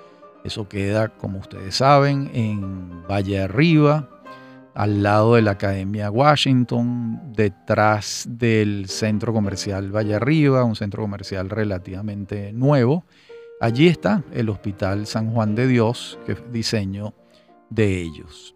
Eso 0.45 0.69
queda, 0.69 1.09
como 1.09 1.39
ustedes 1.39 1.77
saben, 1.77 2.31
en 2.35 3.03
Valle 3.11 3.41
Arriba, 3.41 4.11
al 4.75 5.03
lado 5.03 5.37
de 5.37 5.43
la 5.43 5.53
Academia 5.53 6.11
Washington, 6.11 7.33
detrás 7.33 8.27
del 8.29 8.91
centro 8.91 9.33
comercial 9.33 9.97
Valle 9.97 10.17
Arriba, 10.17 10.63
un 10.63 10.77
centro 10.77 11.01
comercial 11.01 11.49
relativamente 11.49 12.53
nuevo, 12.53 13.07
Allí 13.61 13.87
está 13.87 14.23
el 14.33 14.51
Hospital 14.51 15.07
San 15.07 15.33
Juan 15.33 15.55
de 15.55 15.67
Dios, 15.67 16.19
que 16.27 16.33
es 16.33 16.53
diseño 16.53 17.15
de 17.71 18.03
ellos. 18.03 18.55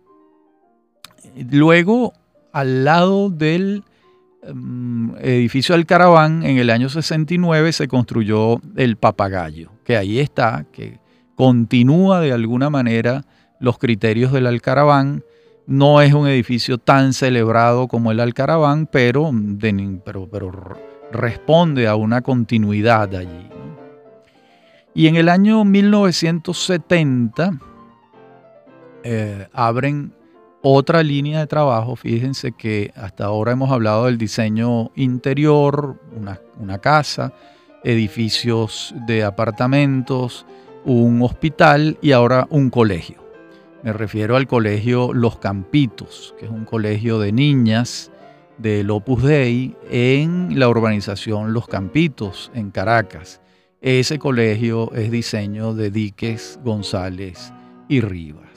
Luego, 1.50 2.14
al 2.52 2.84
lado 2.84 3.30
del 3.30 3.84
mm, 4.52 5.16
edificio 5.20 5.74
del 5.74 5.86
Caraván, 5.86 6.42
en 6.42 6.58
el 6.58 6.70
año 6.70 6.88
69 6.88 7.72
se 7.72 7.88
construyó 7.88 8.60
el 8.76 8.96
Papagayo, 8.96 9.70
que 9.84 9.96
ahí 9.96 10.18
está, 10.18 10.66
que 10.72 10.98
continúa 11.34 12.20
de 12.20 12.32
alguna 12.32 12.70
manera 12.70 13.24
los 13.60 13.78
criterios 13.78 14.32
del 14.32 14.46
Alcaraván. 14.46 15.22
No 15.66 16.00
es 16.00 16.14
un 16.14 16.26
edificio 16.26 16.78
tan 16.78 17.12
celebrado 17.12 17.88
como 17.88 18.10
el 18.10 18.20
Alcaraván, 18.20 18.86
pero, 18.86 19.30
pero, 20.04 20.28
pero 20.30 20.50
responde 21.12 21.86
a 21.86 21.94
una 21.94 22.22
continuidad 22.22 23.14
allí. 23.14 23.48
Y 24.94 25.06
en 25.06 25.16
el 25.16 25.28
año 25.28 25.64
1970 25.64 27.58
eh, 29.04 29.46
abren 29.52 30.12
otra 30.70 31.02
línea 31.02 31.40
de 31.40 31.46
trabajo. 31.46 31.96
Fíjense 31.96 32.52
que 32.52 32.92
hasta 32.94 33.24
ahora 33.24 33.52
hemos 33.52 33.70
hablado 33.70 34.06
del 34.06 34.18
diseño 34.18 34.90
interior, 34.96 35.96
una, 36.14 36.78
casa, 36.78 37.32
edificios 37.84 38.94
de 39.06 39.24
apartamentos, 39.24 40.44
un 40.84 41.22
hospital 41.22 41.98
y 42.02 42.12
ahora 42.12 42.46
un 42.50 42.70
colegio. 42.70 43.16
Me 43.82 43.92
refiero 43.92 44.36
al 44.36 44.46
colegio 44.46 45.14
Los 45.14 45.38
Campitos, 45.38 46.34
que 46.38 46.46
es 46.46 46.50
un 46.50 46.64
colegio 46.64 47.18
de 47.18 47.32
niñas 47.32 48.10
del 48.58 48.90
Opus 48.90 49.22
Dei 49.22 49.74
en 49.88 50.58
la 50.58 50.68
urbanización 50.68 51.54
Los 51.54 51.66
Campitos, 51.68 52.50
en 52.54 52.70
Caracas. 52.70 53.40
Ese 53.80 54.18
colegio 54.18 54.92
es 54.92 55.10
diseño 55.10 55.72
de 55.72 55.90
Diques, 55.90 56.58
González 56.64 57.52
y 57.88 58.00
Rivas. 58.00 58.47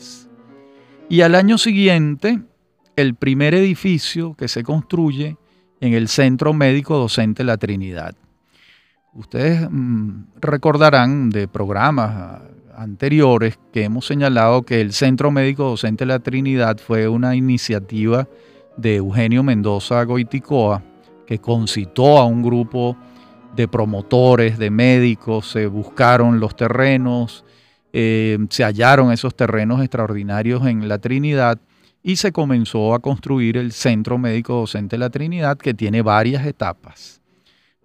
Y 1.12 1.24
al 1.24 1.36
año 1.36 1.58
siguiente, 1.58 2.40
el 2.96 3.16
primer 3.16 3.54
edificio 3.54 4.34
que 4.34 4.48
se 4.48 4.64
construye 4.64 5.36
en 5.82 5.94
el 5.94 6.08
Centro 6.08 6.54
Médico 6.54 6.98
Docente 6.98 7.44
La 7.44 7.58
Trinidad. 7.58 8.16
Ustedes 9.14 9.68
mm, 9.70 10.28
recordarán 10.40 11.30
de 11.30 11.50
programas 11.50 12.44
anteriores 12.78 13.60
que 13.74 13.84
hemos 13.84 14.06
señalado 14.06 14.62
que 14.62 14.80
el 14.80 14.94
Centro 14.94 15.32
Médico 15.32 15.66
Docente 15.66 16.06
La 16.06 16.20
Trinidad 16.20 16.78
fue 16.78 17.10
una 17.10 17.36
iniciativa 17.36 18.30
de 18.78 18.96
Eugenio 18.96 19.44
Mendoza 19.44 20.02
Goiticoa, 20.06 20.82
que 21.28 21.40
concitó 21.40 22.20
a 22.20 22.26
un 22.26 22.42
grupo 22.42 22.96
de 23.54 23.68
promotores, 23.68 24.58
de 24.58 24.70
médicos, 24.70 25.52
se 25.52 25.68
buscaron 25.68 26.40
los 26.40 26.56
terrenos, 26.56 27.44
eh, 27.94 28.38
se 28.50 28.64
hallaron 28.64 29.12
esos 29.12 29.36
terrenos 29.36 29.82
extraordinarios 29.82 30.66
en 30.66 30.88
la 30.88 31.00
Trinidad 31.00 31.60
y 32.04 32.16
se 32.16 32.32
comenzó 32.32 32.94
a 32.94 33.00
construir 33.00 33.58
el 33.58 33.72
Centro 33.72 34.18
Médico 34.18 34.56
Docente 34.56 34.98
La 34.98 35.10
Trinidad, 35.10 35.58
que 35.58 35.74
tiene 35.74 36.02
varias 36.02 36.46
etapas. 36.46 37.22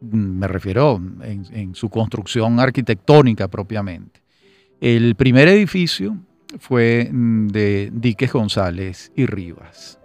Mm, 0.00 0.38
me 0.38 0.48
refiero 0.48 1.00
en 1.22 1.74
su 1.74 1.90
construcción 1.90 2.60
arquitectónica 2.60 3.48
propiamente. 3.48 4.20
El 4.80 5.14
primer 5.14 5.48
edificio 5.48 6.16
fue 6.58 7.08
mm, 7.10 7.48
de 7.48 7.90
Diques 7.92 8.32
González 8.32 9.12
y 9.14 9.26
Rivas. 9.26 9.98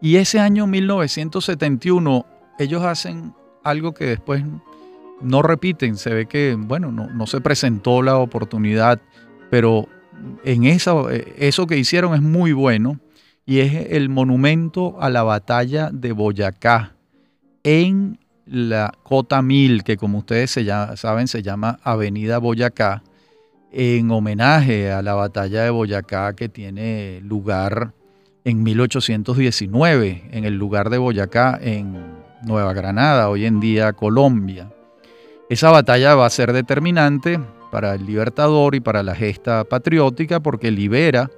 Y 0.00 0.16
ese 0.16 0.40
año 0.40 0.66
1971 0.66 2.26
ellos 2.58 2.82
hacen 2.82 3.34
algo 3.62 3.92
que 3.92 4.06
después 4.06 4.42
no 5.20 5.42
repiten. 5.42 5.96
Se 5.96 6.10
ve 6.10 6.26
que, 6.26 6.56
bueno, 6.58 6.90
no, 6.90 7.26
se 7.26 7.40
presentó 7.40 8.02
la 8.02 8.18
oportunidad, 8.18 9.00
pero 9.50 9.88
en 10.44 10.64
esa, 10.64 10.94
eso 11.36 11.66
que 11.66 11.78
hicieron 11.78 12.14
es 12.14 12.22
muy 12.22 12.52
bueno 12.52 13.00
y 13.46 13.60
es 13.60 13.88
el 13.90 14.08
monumento 14.08 15.00
a 15.00 15.10
la 15.10 15.22
batalla 15.22 15.90
de 15.92 16.12
Boyacá 16.12 16.94
en 17.62 18.18
la 18.46 18.92
Cota 19.02 19.42
Mil, 19.42 19.84
que 19.84 19.96
como 19.96 20.18
ustedes 20.18 20.58
saben 20.96 21.28
se 21.28 21.42
llama 21.42 21.78
Avenida 21.82 22.38
Boyacá, 22.38 23.02
en 23.72 24.10
homenaje 24.10 24.90
a 24.90 25.00
la 25.02 25.14
batalla 25.14 25.62
de 25.62 25.70
Boyacá 25.70 26.34
que 26.34 26.48
tiene 26.48 27.20
lugar 27.22 27.94
en 28.44 28.62
1819, 28.62 30.30
en 30.32 30.44
el 30.44 30.56
lugar 30.56 30.90
de 30.90 30.98
Boyacá, 30.98 31.58
en 31.62 31.96
Nueva 32.42 32.72
Granada, 32.72 33.28
hoy 33.28 33.46
en 33.46 33.60
día 33.60 33.92
Colombia. 33.92 34.70
Esa 35.50 35.72
batalla 35.72 36.14
va 36.14 36.26
a 36.26 36.30
ser 36.30 36.52
determinante 36.52 37.40
para 37.72 37.96
el 37.96 38.06
Libertador 38.06 38.76
y 38.76 38.80
para 38.80 39.02
la 39.02 39.16
gesta 39.16 39.64
patriótica 39.64 40.38
porque 40.38 40.70
libera 40.70 41.28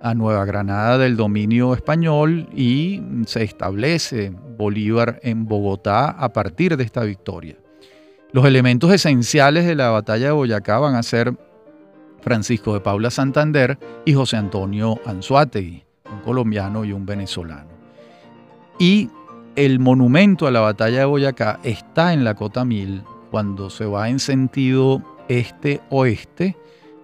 a 0.00 0.12
Nueva 0.12 0.44
Granada 0.44 0.98
del 0.98 1.16
dominio 1.16 1.72
español 1.72 2.48
y 2.52 3.00
se 3.26 3.44
establece 3.44 4.32
Bolívar 4.56 5.20
en 5.22 5.46
Bogotá 5.46 6.10
a 6.10 6.32
partir 6.32 6.76
de 6.76 6.82
esta 6.82 7.04
victoria. 7.04 7.54
Los 8.32 8.44
elementos 8.44 8.92
esenciales 8.92 9.66
de 9.66 9.76
la 9.76 9.90
batalla 9.90 10.26
de 10.26 10.32
Boyacá 10.32 10.80
van 10.80 10.96
a 10.96 11.04
ser 11.04 11.32
Francisco 12.20 12.74
de 12.74 12.80
Paula 12.80 13.12
Santander 13.12 13.78
y 14.04 14.14
José 14.14 14.36
Antonio 14.36 14.98
Anzuategui, 15.06 15.84
un 16.12 16.20
colombiano 16.22 16.84
y 16.84 16.92
un 16.92 17.06
venezolano. 17.06 17.70
Y 18.80 19.08
el 19.54 19.78
monumento 19.78 20.48
a 20.48 20.50
la 20.50 20.58
batalla 20.58 20.98
de 20.98 21.04
Boyacá 21.04 21.60
está 21.62 22.12
en 22.12 22.24
la 22.24 22.34
Cota 22.34 22.64
Mil. 22.64 23.04
Cuando 23.30 23.70
se 23.70 23.84
va 23.84 24.08
en 24.08 24.18
sentido 24.18 25.02
este-oeste, 25.28 26.56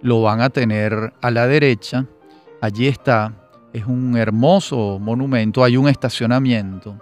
lo 0.03 0.23
van 0.23 0.41
a 0.41 0.51
tener 0.51 1.13
a 1.21 1.31
la 1.31 1.47
derecha. 1.47 2.07
Allí 2.61 2.87
está, 2.87 3.33
es 3.73 3.87
un 3.87 4.17
hermoso 4.17 4.99
monumento, 4.99 5.65
hay 5.65 5.77
un 5.77 5.89
estacionamiento. 5.89 6.99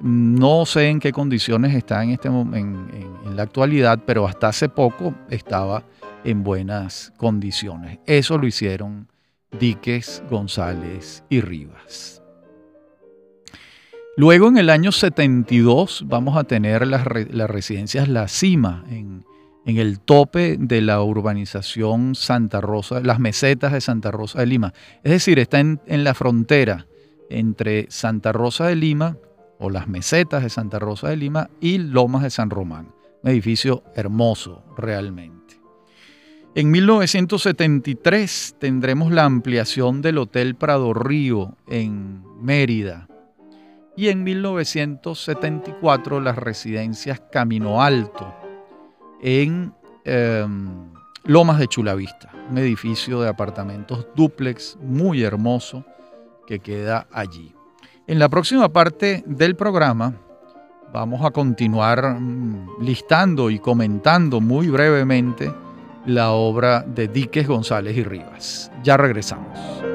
No 0.00 0.64
sé 0.64 0.88
en 0.88 0.98
qué 0.98 1.12
condiciones 1.12 1.74
está 1.74 2.02
en, 2.02 2.10
este, 2.10 2.28
en 2.28 3.36
la 3.36 3.42
actualidad, 3.42 4.00
pero 4.06 4.26
hasta 4.26 4.48
hace 4.48 4.68
poco 4.68 5.14
estaba 5.28 5.84
en 6.24 6.42
buenas 6.42 7.12
condiciones. 7.16 7.98
Eso 8.06 8.38
lo 8.38 8.46
hicieron 8.46 9.08
Díquez, 9.58 10.22
González 10.30 11.24
y 11.28 11.40
Rivas. 11.40 12.19
Luego 14.16 14.48
en 14.48 14.58
el 14.58 14.70
año 14.70 14.92
72 14.92 16.04
vamos 16.06 16.36
a 16.36 16.44
tener 16.44 16.86
las, 16.86 17.04
residencias 17.04 18.08
La 18.08 18.28
Cima 18.28 18.84
en, 18.90 19.24
el 19.64 20.00
tope 20.00 20.56
de 20.58 20.80
la 20.80 21.00
urbanización 21.00 22.16
Santa 22.16 22.60
Rosa, 22.60 23.00
las 23.00 23.20
mesetas 23.20 23.72
de 23.72 23.80
Santa 23.80 24.10
Rosa 24.10 24.40
de 24.40 24.46
Lima. 24.46 24.74
Es 25.04 25.12
decir, 25.12 25.38
está 25.38 25.60
en, 25.60 25.80
en 25.86 26.02
la 26.02 26.14
frontera 26.14 26.86
entre 27.28 27.86
Santa 27.88 28.32
Rosa 28.32 28.66
de 28.66 28.74
Lima 28.74 29.16
o 29.60 29.70
las 29.70 29.86
mesetas 29.86 30.42
de 30.42 30.50
Santa 30.50 30.80
Rosa 30.80 31.08
de 31.08 31.16
Lima 31.16 31.50
y 31.60 31.78
Lomas 31.78 32.24
de 32.24 32.30
San 32.30 32.50
Román. 32.50 32.92
Un 33.22 33.30
edificio 33.30 33.84
hermoso 33.94 34.64
realmente. 34.76 35.60
En 36.56 36.72
1973 36.72 38.56
tendremos 38.58 39.12
la 39.12 39.24
ampliación 39.24 40.02
del 40.02 40.18
Hotel 40.18 40.56
Prado 40.56 40.92
Río 40.94 41.56
en 41.68 42.24
Mérida. 42.42 43.06
Y 44.00 44.08
en 44.08 44.24
1974 44.24 46.20
las 46.22 46.36
residencias 46.36 47.20
Camino 47.30 47.82
Alto 47.82 48.34
en 49.20 49.74
em, 50.06 50.90
Lomas 51.24 51.58
de 51.58 51.66
Chulavista, 51.68 52.32
un 52.50 52.56
edificio 52.56 53.20
de 53.20 53.28
apartamentos 53.28 54.06
dúplex 54.16 54.78
muy 54.80 55.22
hermoso 55.22 55.84
que 56.46 56.60
queda 56.60 57.08
allí. 57.12 57.54
En 58.06 58.18
la 58.18 58.30
próxima 58.30 58.70
parte 58.70 59.22
del 59.26 59.54
programa 59.54 60.14
vamos 60.94 61.22
a 61.22 61.30
continuar 61.30 62.18
mm, 62.18 62.80
listando 62.80 63.50
y 63.50 63.58
comentando 63.58 64.40
muy 64.40 64.68
brevemente 64.68 65.52
la 66.06 66.30
obra 66.30 66.80
de 66.80 67.06
Díquez 67.06 67.46
González 67.46 67.94
y 67.98 68.02
Rivas. 68.02 68.72
Ya 68.82 68.96
regresamos. 68.96 69.89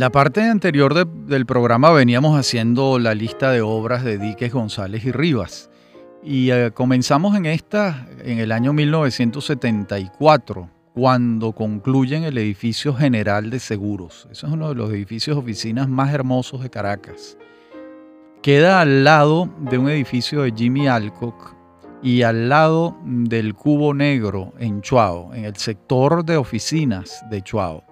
La 0.00 0.08
parte 0.08 0.40
anterior 0.40 1.06
del 1.06 1.44
programa 1.44 1.90
veníamos 1.90 2.34
haciendo 2.34 2.98
la 2.98 3.14
lista 3.14 3.50
de 3.50 3.60
obras 3.60 4.02
de 4.02 4.16
Díquez 4.16 4.50
González 4.50 5.04
y 5.04 5.12
Rivas. 5.12 5.68
Y 6.24 6.50
eh, 6.52 6.70
comenzamos 6.72 7.36
en 7.36 7.44
esta 7.44 8.08
en 8.24 8.38
el 8.38 8.50
año 8.50 8.72
1974, 8.72 10.70
cuando 10.94 11.52
concluyen 11.52 12.24
el 12.24 12.38
edificio 12.38 12.94
general 12.94 13.50
de 13.50 13.60
seguros. 13.60 14.26
Ese 14.32 14.46
es 14.46 14.52
uno 14.54 14.70
de 14.70 14.74
los 14.74 14.88
edificios 14.88 15.36
oficinas 15.36 15.86
más 15.86 16.14
hermosos 16.14 16.62
de 16.62 16.70
Caracas. 16.70 17.36
Queda 18.40 18.80
al 18.80 19.04
lado 19.04 19.50
de 19.58 19.76
un 19.76 19.90
edificio 19.90 20.44
de 20.44 20.54
Jimmy 20.56 20.88
Alcock 20.88 21.54
y 22.02 22.22
al 22.22 22.48
lado 22.48 22.96
del 23.04 23.52
Cubo 23.52 23.92
Negro 23.92 24.54
en 24.58 24.80
Chuao, 24.80 25.34
en 25.34 25.44
el 25.44 25.56
sector 25.56 26.24
de 26.24 26.38
oficinas 26.38 27.22
de 27.28 27.42
Chuao. 27.42 27.89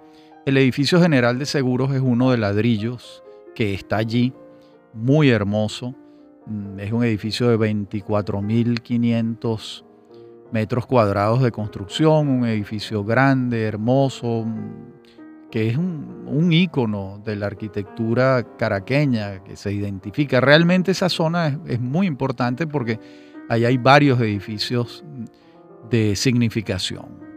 El 0.49 0.57
edificio 0.57 1.01
general 1.01 1.39
de 1.39 1.45
seguros 1.45 1.93
es 1.93 2.01
uno 2.01 2.31
de 2.31 2.37
ladrillos 2.37 3.23
que 3.55 3.73
está 3.73 3.97
allí, 3.97 4.33
muy 4.93 5.29
hermoso 5.29 5.95
Mm, 6.49 6.79
es 6.79 6.91
un 6.91 7.03
edificio 7.03 7.49
de 7.49 7.59
24.500 7.59 9.83
metros 10.51 10.87
cuadrados 10.87 11.43
de 11.43 11.51
construcción, 11.51 12.27
un 12.27 12.45
edificio 12.45 13.03
grande, 13.03 13.65
hermoso, 13.65 14.45
mm, 14.45 15.49
que 15.51 15.69
es 15.69 15.77
un, 15.77 16.25
un 16.27 16.51
ícono 16.51 17.21
de 17.23 17.35
la 17.35 17.45
arquitectura 17.47 18.55
caraqueña 18.57 19.43
que 19.43 19.55
se 19.55 19.71
identifica. 19.71 20.41
Realmente 20.41 20.91
esa 20.91 21.09
zona 21.09 21.59
es 21.67 21.79
muy 21.79 22.07
importante 22.07 22.65
porque 22.65 22.99
ahí 23.47 23.65
hay 23.65 23.77
varios 23.77 24.19
edificios 24.19 25.03
de 25.89 26.15
significación. 26.15 27.28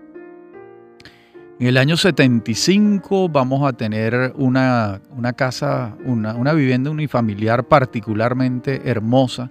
En 1.62 1.68
el 1.68 1.76
año 1.76 1.96
75 1.96 3.28
vamos 3.28 3.64
a 3.64 3.72
tener 3.72 4.32
una, 4.34 5.00
casa, 5.36 5.96
una, 6.04 6.52
vivienda 6.54 6.90
unifamiliar 6.90 7.68
particularmente 7.68 8.90
hermosa 8.90 9.48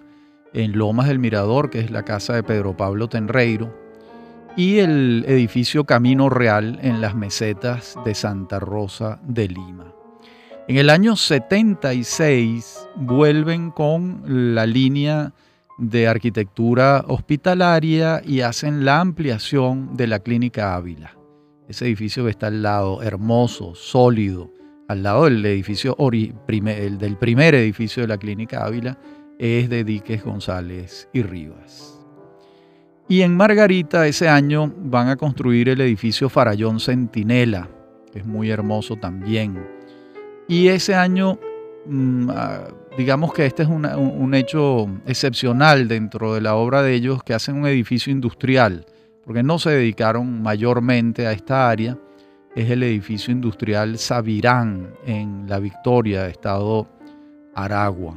en 0.51 0.77
Lomas 0.77 1.07
del 1.07 1.19
Mirador, 1.19 1.69
que 1.69 1.79
es 1.79 1.89
la 1.89 2.03
casa 2.03 2.33
de 2.33 2.43
Pedro 2.43 2.75
Pablo 2.75 3.07
Tenreiro, 3.07 3.73
y 4.57 4.79
el 4.79 5.23
edificio 5.25 5.85
Camino 5.85 6.29
Real 6.29 6.79
en 6.81 6.99
las 6.99 7.15
mesetas 7.15 7.95
de 8.03 8.13
Santa 8.13 8.59
Rosa 8.59 9.21
de 9.25 9.47
Lima. 9.47 9.93
En 10.67 10.75
el 10.75 10.89
año 10.89 11.15
76 11.15 12.89
vuelven 12.97 13.71
con 13.71 14.53
la 14.53 14.65
línea 14.65 15.31
de 15.77 16.09
arquitectura 16.09 17.05
hospitalaria 17.07 18.21
y 18.25 18.41
hacen 18.41 18.83
la 18.83 18.99
ampliación 18.99 19.95
de 19.95 20.07
la 20.07 20.19
Clínica 20.19 20.75
Ávila. 20.75 21.20
Ese 21.71 21.85
edificio 21.85 22.25
que 22.25 22.31
está 22.31 22.47
al 22.47 22.61
lado, 22.61 23.01
hermoso, 23.01 23.75
sólido, 23.75 24.51
al 24.87 25.03
lado 25.03 25.25
del 25.25 25.45
edificio 25.45 25.95
del 25.97 27.17
primer 27.17 27.55
edificio 27.55 28.03
de 28.03 28.07
la 28.07 28.17
Clínica 28.17 28.65
Ávila, 28.65 28.97
es 29.39 29.69
de 29.69 29.83
Diques 29.83 30.23
González 30.23 31.09
y 31.13 31.23
Rivas. 31.23 31.97
Y 33.07 33.21
en 33.21 33.35
Margarita 33.35 34.05
ese 34.05 34.27
año 34.27 34.71
van 34.77 35.07
a 35.07 35.15
construir 35.15 35.69
el 35.69 35.81
edificio 35.81 36.29
Farallón 36.29 36.79
Centinela, 36.79 37.69
que 38.11 38.19
es 38.19 38.25
muy 38.25 38.49
hermoso 38.49 38.97
también. 38.97 39.65
Y 40.47 40.67
ese 40.67 40.93
año, 40.93 41.39
mm, 41.85 42.29
ah, 42.29 42.67
digamos 42.97 43.33
que 43.33 43.45
este 43.45 43.63
es 43.63 43.69
un 43.69 44.33
hecho 44.33 44.89
excepcional 45.05 45.87
dentro 45.87 46.33
de 46.33 46.41
la 46.41 46.55
obra 46.55 46.83
de 46.83 46.93
ellos, 46.93 47.23
que 47.23 47.33
hacen 47.33 47.55
un 47.55 47.67
edificio 47.67 48.11
industrial, 48.11 48.85
porque 49.25 49.43
no 49.43 49.59
se 49.59 49.71
dedicaron 49.71 50.41
mayormente 50.41 51.27
a 51.27 51.31
esta 51.31 51.69
área. 51.69 51.97
Es 52.55 52.69
el 52.69 52.83
edificio 52.83 53.31
industrial 53.31 53.97
Sabirán 53.97 54.93
en 55.05 55.45
La 55.47 55.59
Victoria, 55.59 56.27
estado 56.27 56.87
Aragua 57.55 58.15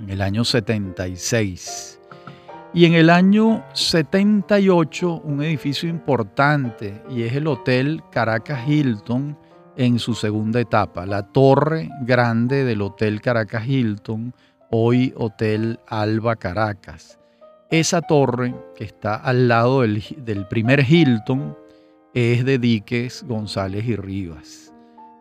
en 0.00 0.10
el 0.10 0.20
año 0.20 0.44
76. 0.44 2.00
Y 2.72 2.86
en 2.86 2.94
el 2.94 3.10
año 3.10 3.64
78, 3.72 5.20
un 5.22 5.42
edificio 5.42 5.88
importante, 5.88 7.02
y 7.08 7.22
es 7.22 7.34
el 7.34 7.46
Hotel 7.46 8.02
Caracas 8.10 8.68
Hilton 8.68 9.38
en 9.76 9.98
su 9.98 10.14
segunda 10.14 10.60
etapa, 10.60 11.06
la 11.06 11.22
torre 11.22 11.88
grande 12.02 12.64
del 12.64 12.82
Hotel 12.82 13.20
Caracas 13.20 13.66
Hilton, 13.66 14.34
hoy 14.70 15.12
Hotel 15.16 15.78
Alba 15.86 16.36
Caracas. 16.36 17.20
Esa 17.74 18.02
torre 18.02 18.54
que 18.76 18.84
está 18.84 19.16
al 19.16 19.48
lado 19.48 19.80
del, 19.80 20.46
primer 20.48 20.88
Hilton 20.88 21.58
es 22.14 22.44
de 22.44 22.60
Diques 22.60 23.24
González 23.26 23.84
y 23.84 23.96
Rivas. 23.96 24.72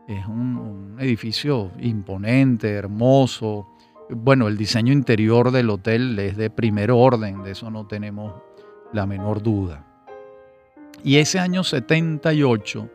Es 0.07 0.27
un 0.27 0.95
edificio 0.99 1.71
imponente, 1.79 2.69
hermoso, 2.69 3.67
bueno, 4.07 4.47
el 4.47 4.55
diseño 4.55 4.93
interior 4.93 5.49
del 5.49 5.71
hotel 5.71 6.19
es 6.19 6.37
de 6.37 6.51
primer 6.51 6.91
orden, 6.91 7.41
de 7.41 7.53
eso 7.53 7.71
no 7.71 7.87
tenemos 7.87 8.35
la 8.91 9.07
menor 9.07 9.41
duda. 9.41 9.87
Y 11.03 11.15
ese 11.15 11.39
año 11.39 11.63
78, 11.63 12.87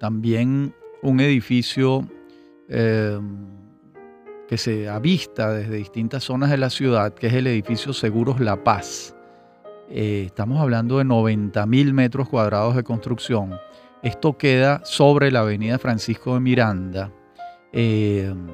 también 0.00 0.74
un 1.02 1.20
edificio 1.20 2.08
em, 2.70 3.63
que 4.48 4.58
se 4.58 4.88
avista 4.88 5.50
desde 5.50 5.76
distintas 5.76 6.24
zonas 6.24 6.50
de 6.50 6.58
la 6.58 6.70
ciudad, 6.70 7.14
que 7.14 7.28
es 7.28 7.32
el 7.34 7.46
edificio 7.46 7.92
Seguros 7.92 8.40
La 8.40 8.62
Paz. 8.62 9.16
Eh, 9.90 10.24
estamos 10.26 10.60
hablando 10.60 10.98
de 10.98 11.04
90 11.04 11.66
mil 11.66 11.92
metros 11.94 12.28
cuadrados 12.28 12.76
de 12.76 12.84
construcción. 12.84 13.58
Esto 14.02 14.36
queda 14.36 14.84
sobre 14.84 15.30
la 15.30 15.40
avenida 15.40 15.78
Francisco 15.78 16.34
de 16.34 16.40
Miranda. 16.40 17.10
Em, 17.72 18.46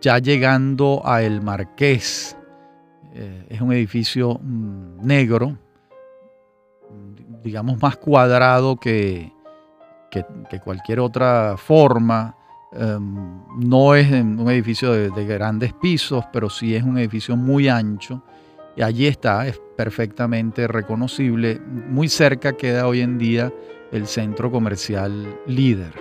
ya 0.00 0.18
llegando 0.18 1.02
a 1.04 1.22
El 1.22 1.42
Marqués, 1.42 2.36
eh, 3.14 3.46
es 3.48 3.60
un 3.60 3.72
edificio 3.72 4.38
mm, 4.40 5.04
negro, 5.04 5.58
digamos 7.42 7.80
más 7.80 7.96
cuadrado 7.96 8.76
que, 8.76 9.32
que, 10.10 10.60
cualquier 10.60 11.00
otra 11.00 11.56
forma. 11.56 12.36
Em, 12.76 13.40
no 13.58 13.94
es 13.94 14.10
un 14.10 14.50
edificio 14.50 14.92
de, 14.92 15.10
de, 15.10 15.24
grandes 15.26 15.72
pisos, 15.72 16.24
pero 16.32 16.50
sí 16.50 16.74
es 16.74 16.82
un 16.82 16.98
edificio 16.98 17.36
muy 17.36 17.68
ancho. 17.68 18.22
Y 18.76 18.82
allí 18.82 19.06
está, 19.06 19.46
es 19.46 19.60
perfectamente 19.76 20.66
reconocible. 20.66 21.60
Muy 21.88 22.08
cerca 22.08 22.54
queda 22.54 22.88
hoy 22.88 23.00
en 23.00 23.18
día 23.18 23.52
el 23.92 24.06
centro 24.06 24.50
comercial 24.50 25.38
líder. 25.46 25.92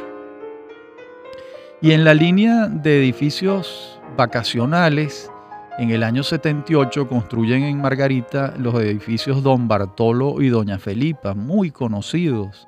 Y 1.81 1.91
en 1.91 2.03
la 2.03 2.13
línea 2.13 2.67
de 2.67 2.99
edificios 2.99 3.99
vacacionales, 4.17 5.29
en 5.77 5.91
el 5.91 6.03
año 6.03 6.23
78 6.23 7.07
construyen 7.07 7.63
en 7.63 7.81
Margarita 7.81 8.53
los 8.57 8.75
edificios 8.75 9.43
Don 9.43 9.67
Bartolo 9.67 10.41
y 10.41 10.49
Doña 10.49 10.79
Felipa, 10.79 11.33
muy 11.33 11.71
conocidos 11.71 12.67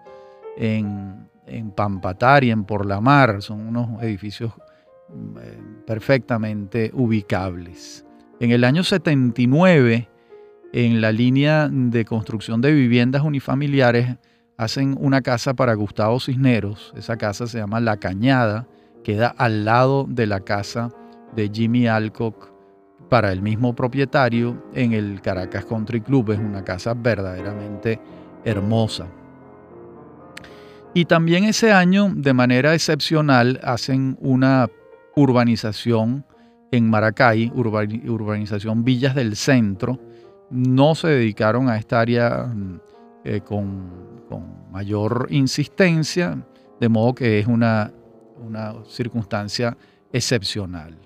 en, 0.58 1.28
en 1.48 1.72
Pampatari, 1.72 2.52
en 2.52 2.64
Por 2.66 2.86
la 2.86 3.02
Mar. 3.02 3.42
Son 3.42 3.68
unos 3.68 4.02
edificios 4.02 4.54
eh, 5.42 5.60
perfectamente 5.86 6.92
ubicables. 6.94 8.06
En 8.40 8.52
el 8.52 8.64
año 8.64 8.84
79, 8.84 10.10
en 10.74 11.02
la 11.02 11.12
línea 11.12 11.70
de 11.72 12.06
construcción 12.06 12.62
de 12.62 12.74
viviendas 12.74 13.24
unifamiliares, 13.24 14.18
hacen 14.58 14.98
una 15.00 15.22
casa 15.22 15.54
para 15.54 15.74
Gustavo 15.74 16.20
Cisneros. 16.20 16.94
Esa 16.98 17.18
casa 17.18 17.48
se 17.48 17.60
llama 17.60 17.80
La 17.80 17.98
Cañada 17.98 18.68
queda 19.06 19.28
al 19.38 19.66
lado 19.66 20.06
de 20.10 20.26
la 20.26 20.40
casa 20.40 20.92
de 21.36 21.52
Jimmy 21.54 21.88
Alcock 21.88 22.52
para 23.08 23.32
el 23.32 23.44
mismo 23.44 23.76
propietario 23.76 24.66
en 24.74 24.94
el 24.94 25.22
Caracas 25.22 25.64
Country 25.66 26.02
Club. 26.02 26.32
Es 26.32 26.40
una 26.40 26.64
casa 26.64 26.96
verdaderamente 26.96 28.02
hermosa. 28.44 29.08
Y 30.96 31.06
también 31.06 31.44
ese 31.44 31.72
año, 31.72 32.12
de 32.16 32.34
manera 32.34 32.74
excepcional, 32.74 33.60
hacen 33.64 34.18
una 34.20 34.68
urbanización 35.16 36.26
en 36.72 36.90
Maracay, 36.90 37.52
urbanización 37.54 38.84
Villas 38.84 39.14
del 39.14 39.36
Centro. 39.36 40.00
No 40.50 40.96
se 40.96 41.10
dedicaron 41.10 41.70
a 41.70 41.78
esta 41.78 42.00
área 42.00 42.52
eh, 43.24 43.42
con, 43.42 44.24
con 44.28 44.72
mayor 44.72 45.28
insistencia, 45.30 46.44
de 46.80 46.90
modo 46.90 47.14
que 47.14 47.38
es 47.40 47.46
una 47.46 47.92
una 48.38 48.74
circunstancia 48.88 49.78
excepcional. 50.12 50.98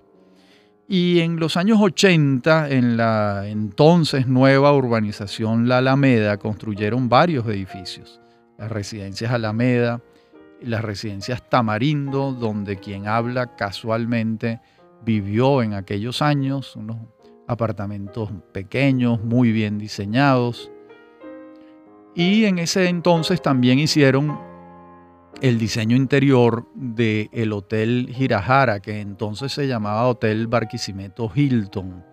Y 0.88 1.20
en 1.20 1.40
los 1.40 1.56
años 1.56 1.80
80, 1.80 2.70
en 2.70 2.98
la 2.98 3.48
entonces 3.48 4.28
nueva 4.28 4.74
urbanización 4.74 5.68
La 5.68 5.78
Alameda, 5.78 6.38
construyeron 6.38 7.10
varios 7.10 7.46
edificios. 7.46 8.20
Las 8.60 8.72
residencias 8.72 9.32
Alameda, 9.32 10.02
las 10.62 10.84
residencias 10.84 11.50
Tamarindo, 11.50 12.34
donde 12.34 12.78
quien 12.78 13.08
habla 13.08 13.56
casualmente 13.56 14.60
vivió 15.04 15.64
en 15.64 15.74
aquellos 15.74 16.22
años, 16.22 16.76
unos 16.76 16.98
apartamentos 17.48 18.30
pequeños, 18.52 19.24
muy 19.24 19.52
bien 19.52 19.78
diseñados. 19.78 20.70
Y 22.14 22.46
en 22.46 22.60
ese 22.60 22.90
entonces 22.90 23.42
también 23.42 23.80
hicieron 23.80 24.38
el 25.42 25.58
diseño 25.58 25.96
interior 25.96 26.68
del 26.76 27.30
el 27.32 27.54
Hotel 27.54 28.10
Girajara, 28.14 28.82
que 28.82 29.00
entonces 29.00 29.54
se 29.54 29.68
llamaba 29.68 30.08
Hotel 30.08 30.48
Barquisimeto 30.48 31.32
Hilton, 31.34 32.04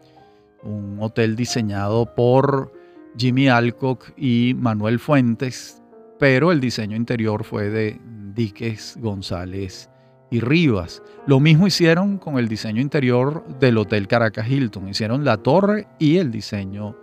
un 0.62 0.98
hotel 1.00 1.34
diseñado 1.34 2.14
por 2.14 2.72
Jimmy 3.16 3.48
Alcock 3.48 4.12
y 4.16 4.54
Manuel 4.56 4.98
Fuentes, 4.98 5.82
pero 6.18 6.52
el 6.52 6.60
diseño 6.60 6.96
interior 6.96 7.44
fue 7.44 7.68
de 7.70 8.00
Diques 8.34 8.96
González 9.00 9.90
y 10.30 10.40
Rivas. 10.40 11.02
Lo 11.26 11.40
mismo 11.40 11.66
hicieron 11.66 12.18
con 12.18 12.38
el 12.38 12.48
diseño 12.48 12.80
interior 12.80 13.44
del 13.58 13.78
Hotel 13.78 14.08
Caracas 14.08 14.48
Hilton, 14.48 14.88
hicieron 14.88 15.24
la 15.24 15.38
torre 15.38 15.86
y 15.98 16.18
el 16.18 16.30
diseño 16.30 16.96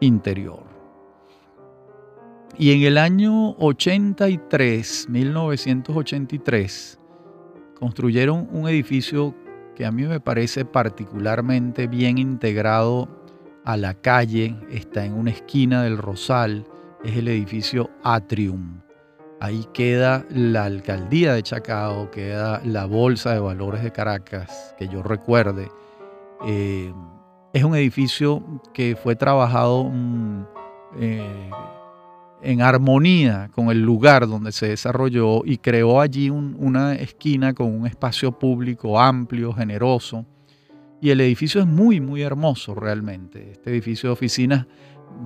interior. 0.00 0.64
Y 2.56 2.72
en 2.72 2.82
el 2.82 2.98
año 2.98 3.56
83, 3.58 5.08
1983, 5.08 7.00
construyeron 7.74 8.48
un 8.52 8.68
edificio 8.68 9.34
que 9.74 9.84
a 9.84 9.90
mí 9.90 10.04
me 10.04 10.20
parece 10.20 10.64
particularmente 10.64 11.88
bien 11.88 12.16
integrado 12.18 13.08
a 13.64 13.76
la 13.76 13.94
calle, 13.94 14.56
está 14.70 15.04
en 15.04 15.14
una 15.14 15.32
esquina 15.32 15.82
del 15.82 15.98
Rosal, 15.98 16.64
es 17.04 17.16
el 17.16 17.28
edificio 17.28 17.90
Atrium. 18.02 18.80
Ahí 19.40 19.66
queda 19.74 20.24
la 20.30 20.64
alcaldía 20.64 21.34
de 21.34 21.42
Chacao, 21.42 22.10
queda 22.10 22.62
la 22.64 22.86
Bolsa 22.86 23.34
de 23.34 23.40
Valores 23.40 23.82
de 23.82 23.92
Caracas, 23.92 24.74
que 24.78 24.88
yo 24.88 25.02
recuerde. 25.02 25.68
Eh, 26.46 26.92
es 27.52 27.62
un 27.62 27.74
edificio 27.76 28.42
que 28.72 28.96
fue 28.96 29.16
trabajado 29.16 29.84
mm, 29.84 30.44
eh, 30.98 31.50
en 32.42 32.62
armonía 32.62 33.50
con 33.52 33.70
el 33.70 33.82
lugar 33.82 34.26
donde 34.26 34.52
se 34.52 34.68
desarrolló 34.68 35.44
y 35.44 35.58
creó 35.58 36.00
allí 36.00 36.30
una 36.30 36.94
esquina 36.94 37.52
con 37.52 37.66
un 37.74 37.86
espacio 37.86 38.32
público 38.32 38.98
amplio, 38.98 39.52
generoso. 39.52 40.24
Y 41.02 41.10
el 41.10 41.20
edificio 41.20 41.60
es 41.60 41.66
muy, 41.66 42.00
muy 42.00 42.22
hermoso 42.22 42.74
realmente. 42.74 43.52
Este 43.52 43.70
edificio 43.70 44.08
de 44.08 44.14
oficinas 44.14 44.66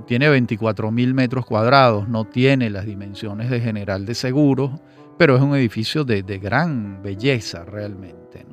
tiene 0.06 0.28
24 0.28 0.90
mil 0.90 1.14
metros 1.14 1.46
cuadrados, 1.46 2.08
no 2.08 2.24
tiene 2.24 2.70
las 2.70 2.86
dimensiones 2.86 3.50
de 3.50 3.60
General 3.60 4.06
de 4.06 4.14
Seguros, 4.14 4.70
pero 5.16 5.36
es 5.36 5.42
un 5.42 5.54
edificio 5.54 6.04
de, 6.04 6.22
gran 6.38 7.02
belleza 7.02 7.64
realmente. 7.64 8.46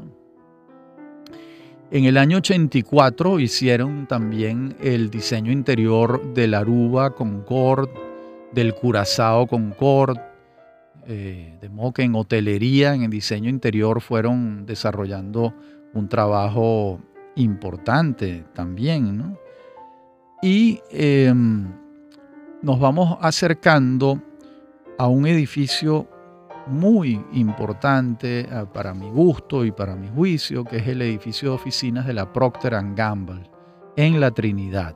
En 1.92 2.06
el 2.06 2.18
año 2.18 2.38
84 2.38 3.40
hicieron 3.40 4.08
también 4.08 4.76
el 4.82 5.12
diseño 5.12 5.52
interior 5.52 6.34
de 6.34 6.48
la 6.48 6.60
Aruba 6.60 7.12
Concord 7.12 7.90
del 8.52 8.74
Curazao 8.74 9.46
Concord, 9.48 10.18
eh, 11.08 11.58
de 11.62 11.70
modo 11.70 11.94
que 11.94 12.04
en 12.04 12.16
hotelería, 12.16 12.96
en 12.96 13.04
el 13.04 13.12
diseño 13.12 13.50
interior, 13.50 14.02
fueron 14.02 14.66
desarrollando 14.66 15.54
un 15.94 16.10
trabajo 16.10 17.00
importante 17.36 18.44
también. 18.54 19.38
Y 20.46 20.80
em, 20.92 21.66
nos 22.62 22.80
vamos 22.80 23.18
acercando 23.20 24.22
a 25.00 25.08
un 25.08 25.26
edificio 25.26 26.08
muy 26.68 27.20
importante 27.34 28.48
ah, 28.52 28.72
para 28.72 28.94
mi 28.94 29.10
gusto 29.10 29.66
y 29.66 29.72
para 29.72 29.96
mi 29.96 30.08
juicio, 30.08 30.64
que 30.64 30.78
es 30.78 30.88
el 30.88 31.02
edificio 31.02 31.50
de 31.50 31.56
oficinas 31.56 32.06
de 32.06 32.14
la 32.14 32.32
Procter 32.32 32.76
Gamble 32.94 33.50
en 33.96 34.20
la 34.20 34.30
Trinidad. 34.30 34.96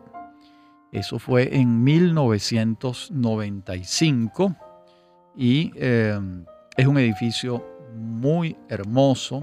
Eso 0.92 1.18
fue 1.18 1.58
en 1.58 1.84
1995 1.84 4.56
y 5.36 5.72
em, 5.78 6.46
es 6.78 6.86
un 6.86 7.00
edificio 7.00 7.66
muy 7.96 8.56
hermoso. 8.68 9.42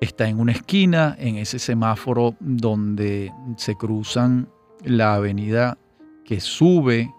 Está 0.00 0.28
en 0.28 0.40
una 0.40 0.50
esquina, 0.50 1.14
en 1.16 1.36
ese 1.36 1.60
semáforo 1.60 2.34
donde 2.40 3.32
se 3.56 3.76
cruzan 3.76 4.48
la 4.84 5.14
avenida 5.14 5.78
que 6.24 6.40
sube 6.40 7.12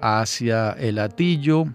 hacia 0.00 0.72
el 0.72 0.98
Atillo 0.98 1.66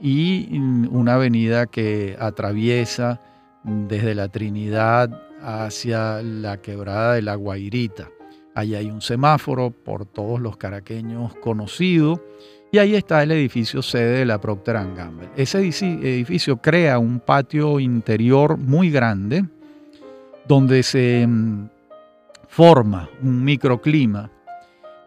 y 0.00 0.58
una 0.90 1.14
avenida 1.14 1.66
que 1.66 2.16
atraviesa 2.18 3.20
desde 3.64 4.14
la 4.14 4.28
Trinidad 4.28 5.10
hacia 5.42 6.22
la 6.22 6.56
quebrada 6.58 7.14
de 7.14 7.22
la 7.22 7.34
Guairita. 7.34 8.08
Allí 8.54 8.74
hay 8.74 8.90
un 8.90 9.00
semáforo 9.00 9.70
por 9.70 10.04
todos 10.04 10.40
los 10.40 10.56
caraqueños 10.56 11.34
conocido 11.36 12.22
y 12.70 12.78
ahí 12.78 12.94
está 12.94 13.22
el 13.22 13.32
edificio 13.32 13.82
sede 13.82 14.18
de 14.18 14.24
la 14.24 14.40
Procter 14.40 14.76
Gamble. 14.94 15.28
Ese 15.36 15.58
edificio 15.58 16.56
crea 16.56 16.98
un 16.98 17.20
patio 17.20 17.80
interior 17.80 18.56
muy 18.56 18.90
grande 18.90 19.44
donde 20.46 20.82
se 20.82 21.26
mm, 21.26 21.68
forma 22.48 23.08
un 23.22 23.44
microclima 23.44 24.30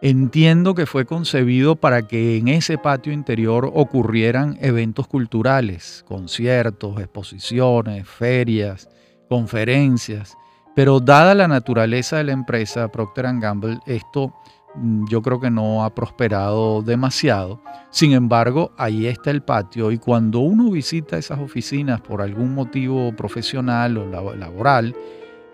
Entiendo 0.02 0.74
que 0.74 0.84
fue 0.84 1.06
concebido 1.06 1.74
para 1.74 2.06
que 2.06 2.36
en 2.36 2.48
ese 2.48 2.76
patio 2.76 3.14
interior 3.14 3.70
ocurrieran 3.72 4.58
eventos 4.60 5.06
culturales, 5.08 6.04
conciertos, 6.06 7.00
exposiciones, 7.00 8.06
ferias, 8.06 8.90
conferencias, 9.26 10.36
pero 10.74 11.00
dada 11.00 11.34
la 11.34 11.48
naturaleza 11.48 12.18
de 12.18 12.24
la 12.24 12.32
empresa 12.32 12.88
Procter 12.88 13.24
Gamble, 13.40 13.78
esto 13.86 14.34
mm, 14.74 15.06
yo 15.08 15.22
creo 15.22 15.40
que 15.40 15.50
no 15.50 15.82
ha 15.82 15.94
prosperado 15.94 16.82
demasiado. 16.82 17.62
Sin 17.88 18.12
embargo, 18.12 18.72
ahí 18.76 19.06
está 19.06 19.30
el 19.30 19.42
patio 19.42 19.90
y 19.92 19.96
cuando 19.96 20.40
uno 20.40 20.70
visita 20.70 21.16
esas 21.16 21.38
oficinas 21.38 22.02
por 22.02 22.20
algún 22.20 22.54
motivo 22.54 23.16
profesional 23.16 23.96
o 23.96 24.34
laboral, 24.36 24.94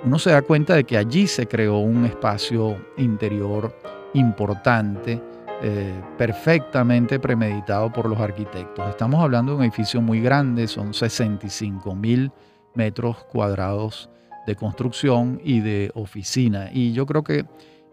uno 0.04 0.18
se 0.18 0.30
da 0.30 0.42
cuenta 0.42 0.74
de 0.74 0.82
que 0.82 0.98
allí 0.98 1.28
se 1.28 1.46
creó 1.46 1.78
un 1.78 2.06
espacio 2.06 2.76
interior 2.96 3.72
importante, 4.14 5.20
eh, 5.62 6.00
perfectamente 6.18 7.18
premeditado 7.20 7.92
por 7.92 8.08
los 8.08 8.18
arquitectos. 8.20 8.88
Estamos 8.88 9.22
hablando 9.22 9.52
de 9.52 9.58
un 9.58 9.64
edificio 9.64 10.00
muy 10.00 10.20
grande, 10.20 10.66
son 10.66 10.92
65 10.92 11.94
mil 11.94 12.32
metros 12.74 13.24
cuadrados 13.24 14.10
de 14.46 14.56
construcción 14.56 15.40
y 15.44 15.60
de 15.60 15.90
oficina. 15.94 16.70
Y 16.72 16.92
yo 16.92 17.06
creo 17.06 17.22
que 17.22 17.46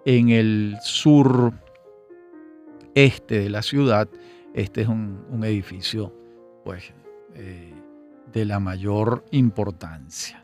en 0.06 0.30
el 0.30 0.78
sur 0.82 1.54
este 2.96 3.40
de 3.40 3.50
la 3.50 3.62
ciudad, 3.62 4.10
este 4.54 4.82
es 4.82 4.88
un, 4.88 5.44
edificio 5.44 6.14
pues, 6.66 6.92
eh, 7.36 7.74
de 8.32 8.46
la 8.46 8.60
mayor 8.60 9.24
importancia. 9.32 10.39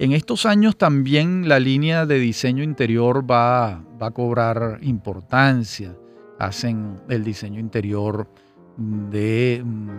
En 0.00 0.12
estos 0.12 0.46
años 0.46 0.78
también 0.78 1.46
la 1.46 1.60
línea 1.60 2.06
de 2.06 2.18
diseño 2.18 2.64
interior 2.64 3.30
va, 3.30 3.84
va 4.00 4.06
a 4.06 4.10
cobrar 4.12 4.78
importancia. 4.80 5.94
Hacen 6.38 7.02
el 7.10 7.22
diseño 7.22 7.60
interior 7.60 8.26
de 8.78 9.62
mm, 9.62 9.90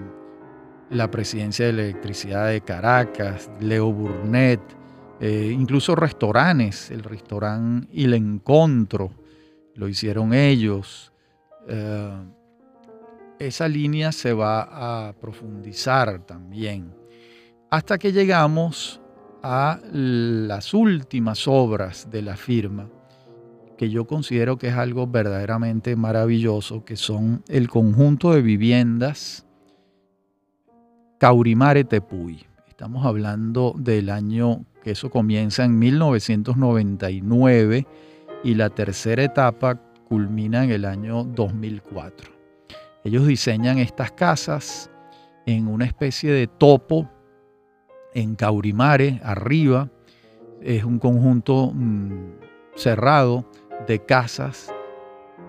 la 0.90 1.12
presidencia 1.12 1.68
de 1.68 1.74
la 1.74 1.84
electricidad 1.84 2.48
de 2.48 2.62
Caracas, 2.62 3.48
Leo 3.60 3.94
Burnett, 3.94 4.60
eh, 5.20 5.56
incluso 5.56 5.94
restaurantes, 5.94 6.90
el 6.90 7.04
restaurante 7.04 7.88
Il 7.92 8.16
Encontro, 8.16 9.12
lo 9.76 9.88
hicieron 9.88 10.34
ellos. 10.34 11.14
Eh, 11.68 12.24
esa 13.38 13.68
línea 13.68 14.12
se 14.12 14.34
va 14.34 15.10
a 15.10 15.14
profundizar 15.14 16.26
también, 16.26 16.92
hasta 17.70 18.00
que 18.00 18.12
llegamos 18.12 19.00
a 19.43 19.80
las 19.91 20.73
últimas 20.73 21.47
obras 21.47 22.10
de 22.12 22.21
la 22.21 22.36
firma, 22.36 22.89
que 23.77 23.89
yo 23.89 24.06
considero 24.06 24.58
que 24.58 24.67
es 24.67 24.75
algo 24.75 25.08
verdaderamente 25.08 25.95
maravilloso, 25.95 26.86
que 26.86 26.95
son 26.95 27.43
el 27.47 27.67
conjunto 27.67 28.34
de 28.34 28.41
viviendas 28.41 29.47
Caurimare 31.17 31.84
Tepuy. 31.84 32.45
Estamos 32.67 33.06
hablando 33.06 33.73
del 33.77 34.10
año 34.10 34.65
que 34.84 34.91
eso 34.91 35.10
comienza 35.10 35.63
en 35.63 35.77
1999 35.77 37.88
y 38.43 38.56
la 38.56 38.69
tercera 38.69 39.23
etapa 39.23 39.75
culmina 40.06 40.63
en 40.63 40.71
el 40.71 40.86
año 40.86 41.23
2004. 41.23 42.32
Ellos 43.04 43.27
diseñan 43.27 43.77
estas 43.77 44.12
casas 44.12 44.89
en 45.45 45.67
una 45.67 45.86
especie 45.86 46.32
de 46.32 46.47
topo 46.47 47.08
en 48.13 48.36
Caurimare, 48.36 49.19
arriba. 49.24 49.89
Es 50.62 50.84
un 50.84 51.00
conjunto 51.00 51.71
mm, 51.74 52.34
cerrado 52.76 53.45
de 53.88 54.00
casas 54.06 54.71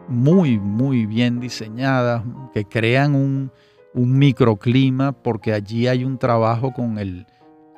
muy, 0.09 0.59
muy 0.59 1.07
bien 1.07 1.41
diseñadas, 1.41 2.23
que 2.53 2.65
crean 2.65 3.15
un, 3.15 3.51
un 3.95 4.19
microclima 4.19 5.13
porque 5.13 5.53
allí 5.53 5.87
hay 5.87 6.05
un 6.05 6.19
trabajo 6.19 6.73
con, 6.73 6.99
el, 6.99 7.27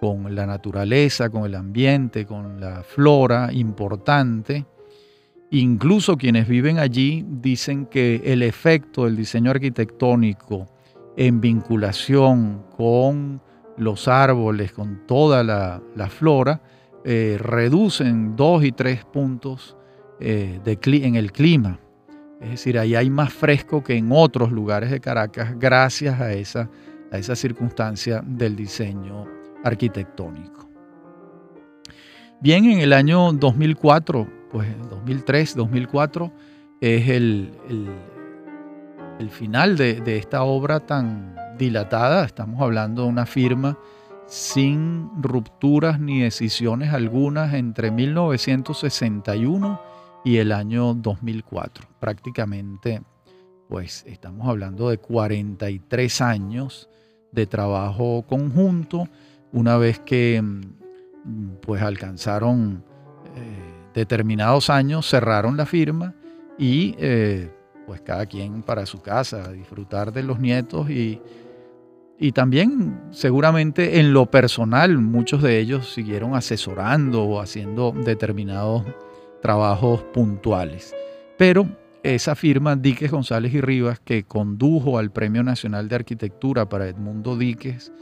con 0.01 0.35
la 0.35 0.47
naturaleza, 0.47 1.31
con 1.31 1.45
el 1.45 1.55
ambiente, 1.55 2.27
con 2.27 2.61
la 2.61 2.83
flora 2.83 3.51
importante. 3.53 4.67
Incluso 5.51 6.17
quienes 6.17 6.49
viven 6.49 6.79
allí 6.79 7.25
dicen 7.29 7.87
que 7.87 8.23
el 8.25 8.43
efecto 8.43 9.05
del 9.05 9.17
diseño 9.17 9.51
arquitectónico 9.51 10.67
en 11.17 11.41
vinculación 11.41 12.65
con 12.77 13.41
los 13.77 14.09
árboles, 14.09 14.73
con 14.73 15.07
toda 15.07 15.43
la, 15.43 16.09
flora, 16.09 16.63
eh, 17.05 17.37
reducen 17.41 18.37
dos 18.37 18.65
y 18.65 18.73
tres 18.73 19.05
puntos 19.05 19.77
eh, 20.21 20.61
de, 20.65 20.79
en 21.05 21.17
el 21.17 21.33
clima. 21.33 21.81
Es 22.41 22.51
decir, 22.51 22.79
ahí 22.79 22.95
hay 22.95 23.11
más 23.11 23.33
fresco 23.33 23.83
que 23.83 23.97
en 23.97 24.11
otros 24.13 24.53
lugares 24.53 24.91
de 24.91 25.01
Caracas 25.01 25.59
gracias 25.59 26.21
a 26.21 26.33
esa, 26.33 26.69
a 27.11 27.37
circunstancia 27.37 28.23
del 28.27 28.57
diseño 28.57 29.27
arquitectónico. 29.63 30.69
Bien, 32.41 32.65
en 32.67 32.81
el 32.81 32.93
año 32.93 33.33
2004, 33.33 34.29
pues 34.51 34.69
2003, 34.91 35.57
2004, 35.57 36.33
es 36.81 37.09
el, 37.09 37.53
el, 39.19 39.31
final 39.31 39.77
de, 39.77 40.01
de 40.01 40.19
esta 40.19 40.43
obra 40.43 40.81
tan, 40.81 41.35
dilatada, 41.59 42.25
estamos 42.25 42.61
hablando 42.61 43.03
de 43.03 43.09
una 43.09 43.27
firma 43.27 43.79
sin 44.27 45.11
rupturas 45.23 46.01
ni 46.01 46.21
decisiones 46.23 46.93
algunas 46.93 47.55
entre 47.55 47.91
1961 47.91 49.81
y 50.25 50.39
el 50.39 50.53
año 50.53 50.95
2004. 50.95 51.87
Prácticamente, 52.01 53.03
pues 53.69 54.05
estamos 54.07 54.49
hablando 54.49 54.89
de 54.89 54.99
43 54.99 56.21
años 56.23 56.89
de 57.33 57.47
trabajo 57.47 58.25
conjunto, 58.27 59.09
una 59.53 59.77
vez 59.77 59.99
que 59.99 60.41
mm, 60.43 61.57
pues 61.61 61.83
alcanzaron 61.83 62.83
eh, 63.37 63.91
determinados 63.93 64.71
años, 64.71 65.09
cerraron 65.09 65.57
la 65.57 65.67
firma 65.67 66.15
y 66.59 66.95
eh, 66.99 67.51
pues 67.87 68.01
cada 68.01 68.27
quien 68.27 68.63
para 68.63 68.87
su 68.87 69.03
casa, 69.03 69.53
disfrutar 69.53 70.13
de 70.13 70.23
los 70.23 70.39
nietos 70.39 70.89
y 70.91 71.21
y 72.19 72.33
también 72.33 73.01
seguramente 73.11 73.99
en 74.01 74.13
lo 74.13 74.27
personal 74.31 74.99
muchos 74.99 75.43
de 75.43 75.59
ellos 75.59 75.93
siguieron 75.93 76.35
asesorando 76.35 77.25
o 77.25 77.41
haciendo 77.41 77.93
determinados 77.93 78.85
trabajos 79.43 80.03
puntuales. 80.13 80.95
Pero 81.37 81.69
esa 82.03 82.35
firma 82.35 82.77
Díquez 82.77 83.11
González 83.11 83.53
y 83.55 83.61
Rivas 83.61 83.99
que 83.99 84.25
condujo 84.25 84.99
al 84.99 85.11
Premio 85.11 85.43
Nacional 85.43 85.89
de 85.89 85.97
Arquitectura 85.97 86.69
para 86.69 86.87
Edmundo 86.87 87.37
Díquez, 87.37 87.93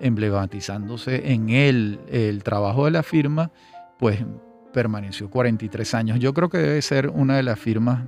emblematizándose 0.00 1.32
en 1.32 1.50
él 1.50 2.00
el 2.08 2.42
trabajo 2.42 2.86
de 2.86 2.92
la 2.92 3.02
firma, 3.02 3.50
pues 3.98 4.24
permaneció 4.72 5.28
43 5.28 5.94
años. 5.94 6.18
Yo 6.18 6.32
creo 6.32 6.48
que 6.48 6.58
debe 6.58 6.80
ser 6.80 7.08
una 7.08 7.36
de 7.36 7.42
las 7.42 7.58
firmas 7.58 8.04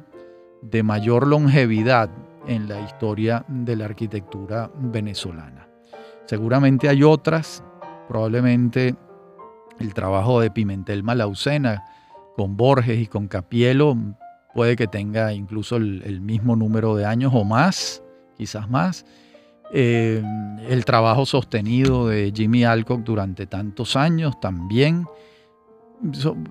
de 0.63 0.83
mayor 0.83 1.27
longevidad 1.27 2.09
en 2.47 2.69
la 2.69 2.81
historia 2.81 3.45
de 3.49 3.77
la 3.77 3.87
arquitectura 3.87 4.71
venezolana. 4.75 5.69
Seguramente 6.27 6.89
hay 6.89 7.03
otras, 7.03 7.63
probablemente 8.09 8.95
el 9.79 9.95
trabajo 9.95 10.41
de 10.41 10.51
Pimentel 10.51 11.03
Malaucena 11.03 11.85
con 12.37 12.57
Borges 12.57 13.01
y 13.01 13.07
con 13.07 13.29
Capielo 13.29 13.97
puede 14.55 14.77
que 14.77 14.87
tenga 14.87 15.33
incluso 15.33 15.77
el, 15.77 16.21
mismo 16.21 16.57
número 16.57 16.95
de 16.95 17.07
años 17.07 17.33
o 17.35 17.45
más, 17.45 18.03
quizás 18.37 18.69
más. 18.69 19.05
Eh, 19.75 20.23
el 20.69 20.85
trabajo 20.85 21.25
sostenido 21.25 22.09
de 22.09 22.33
Jimmy 22.35 22.65
Alcock 22.65 23.01
durante 23.03 23.47
tantos 23.47 23.97
años 23.97 24.39
también. 24.41 25.07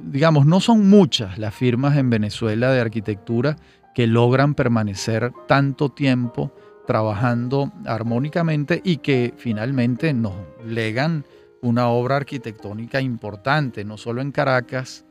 digamos, 0.03 0.45
no 0.45 0.59
son 0.59 0.89
muchas 0.89 1.37
las 1.37 1.53
firmas 1.53 1.97
en 1.97 2.09
Venezuela 2.09 2.71
de 2.71 2.81
arquitectura 2.81 3.57
que 3.93 4.07
logran 4.07 4.55
permanecer 4.55 5.31
tanto 5.47 5.89
tiempo 5.89 6.51
trabajando 6.85 7.71
armónicamente 7.85 8.81
y 8.83 8.97
que 8.97 9.33
finalmente 9.37 10.13
nos 10.13 10.33
legan 10.65 11.25
una 11.61 11.89
obra 11.89 12.17
arquitectónica 12.17 13.01
importante, 13.01 13.85
no 13.85 13.97
solo 13.97 14.21
en 14.21 14.31
Caracas, 14.31 15.05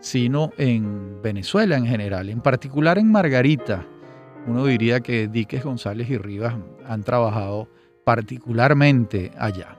sino 0.00 0.52
en 0.56 1.20
Venezuela 1.22 1.76
en 1.76 1.86
general, 1.86 2.28
en 2.30 2.40
particular 2.40 2.98
en 2.98 3.10
Margarita. 3.10 3.84
Uno 4.46 4.64
diría 4.64 5.00
que 5.00 5.26
Díquez 5.26 5.64
González 5.64 6.08
y 6.08 6.18
Rivas 6.18 6.54
han 6.86 7.02
trabajado 7.02 7.68
particularmente 8.04 9.32
allá. 9.36 9.76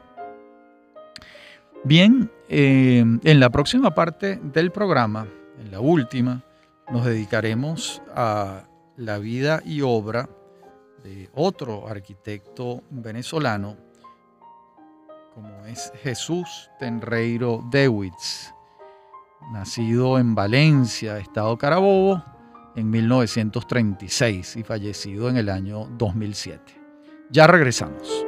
Bien, 1.83 2.29
eh, 2.49 3.05
en 3.23 3.39
la 3.39 3.49
próxima 3.49 3.95
parte 3.95 4.39
del 4.43 4.71
programa, 4.71 5.27
en 5.63 5.71
la 5.71 5.79
última, 5.79 6.43
nos 6.89 7.05
dedicaremos 7.05 8.01
a 8.15 8.63
la 8.95 9.17
vida 9.17 9.61
y 9.65 9.81
obra 9.81 10.29
de 11.03 11.29
otro 11.33 11.87
arquitecto 11.87 12.83
venezolano, 12.89 13.77
como 15.33 15.65
es 15.65 15.91
Jesús 16.01 16.69
Tenreiro 16.79 17.63
Dewitz, 17.69 18.53
nacido 19.51 20.17
en 20.17 20.33
Valencia, 20.33 21.17
Estado 21.17 21.57
Carabobo, 21.57 22.23
en 22.75 22.89
1936 22.89 24.55
y 24.55 24.63
fallecido 24.63 25.29
en 25.29 25.37
el 25.37 25.49
año 25.49 25.87
2007. 25.97 26.61
Ya 27.29 27.47
regresamos. 27.47 28.26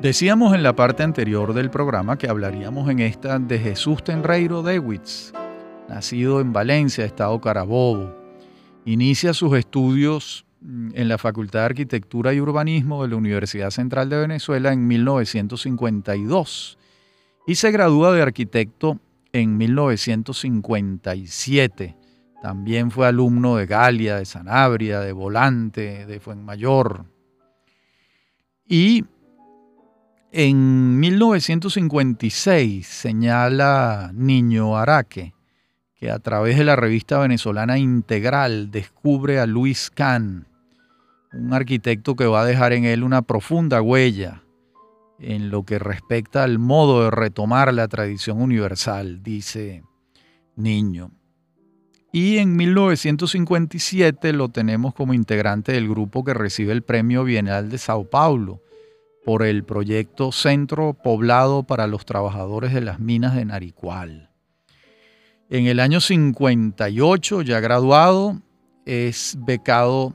Decíamos 0.00 0.54
en 0.54 0.62
la 0.62 0.76
parte 0.76 1.02
anterior 1.02 1.52
del 1.54 1.70
programa 1.70 2.16
que 2.18 2.28
hablaríamos 2.28 2.90
en 2.90 3.00
esta 3.00 3.38
de 3.38 3.58
Jesús 3.58 4.04
Tenreiro 4.04 4.62
Dewitz, 4.62 5.32
nacido 5.88 6.40
en 6.40 6.52
Valencia, 6.52 7.06
Estado 7.06 7.40
Carabobo. 7.40 8.14
Inicia 8.84 9.32
sus 9.32 9.56
estudios 9.56 10.44
mm, 10.60 10.90
en 10.94 11.08
la 11.08 11.16
Facultad 11.16 11.60
de 11.60 11.66
Arquitectura 11.66 12.34
y 12.34 12.40
Urbanismo 12.40 13.02
de 13.02 13.08
la 13.08 13.16
Universidad 13.16 13.70
Central 13.70 14.10
de 14.10 14.18
Venezuela 14.18 14.72
en 14.72 14.86
1952 14.86 16.78
y 17.46 17.54
se 17.54 17.70
gradúa 17.70 18.12
de 18.12 18.20
arquitecto 18.22 19.00
en 19.32 19.56
1957. 19.56 21.96
También 22.42 22.90
fue 22.90 23.06
alumno 23.06 23.56
de 23.56 23.64
Galia, 23.64 24.16
de 24.16 24.26
Sanabria, 24.26 25.00
de 25.00 25.12
Volante, 25.12 26.04
de 26.04 26.20
Fuenmayor. 26.20 27.06
Y 28.66 29.04
en 30.36 30.98
1956 30.98 32.84
señala 32.88 34.10
Niño 34.12 34.76
Araque 34.76 35.32
que 35.94 36.10
a 36.10 36.18
través 36.18 36.58
de 36.58 36.64
la 36.64 36.74
revista 36.74 37.20
venezolana 37.20 37.78
Integral 37.78 38.72
descubre 38.72 39.38
a 39.38 39.46
Luis 39.46 39.90
Kahn, 39.94 40.48
un 41.32 41.52
arquitecto 41.52 42.16
que 42.16 42.26
va 42.26 42.40
a 42.40 42.44
dejar 42.44 42.72
en 42.72 42.84
él 42.84 43.04
una 43.04 43.22
profunda 43.22 43.80
huella 43.80 44.42
en 45.20 45.50
lo 45.50 45.62
que 45.62 45.78
respecta 45.78 46.42
al 46.42 46.58
modo 46.58 47.04
de 47.04 47.12
retomar 47.12 47.72
la 47.72 47.86
tradición 47.86 48.42
universal, 48.42 49.22
dice 49.22 49.84
Niño. 50.56 51.12
Y 52.12 52.38
en 52.38 52.56
1957 52.56 54.32
lo 54.32 54.48
tenemos 54.48 54.94
como 54.94 55.14
integrante 55.14 55.70
del 55.70 55.88
grupo 55.88 56.24
que 56.24 56.34
recibe 56.34 56.72
el 56.72 56.82
Premio 56.82 57.22
Bienal 57.22 57.70
de 57.70 57.78
Sao 57.78 58.10
Paulo 58.10 58.63
por 59.24 59.42
el 59.42 59.64
proyecto 59.64 60.32
Centro 60.32 60.94
Poblado 60.94 61.62
para 61.62 61.86
los 61.86 62.04
Trabajadores 62.04 62.74
de 62.74 62.82
las 62.82 63.00
Minas 63.00 63.34
de 63.34 63.44
Naricual. 63.44 64.30
En 65.48 65.66
el 65.66 65.80
año 65.80 66.00
58, 66.00 67.42
ya 67.42 67.60
graduado, 67.60 68.40
es 68.84 69.36
becado 69.40 70.14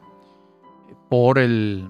por 1.10 1.40
el 1.40 1.90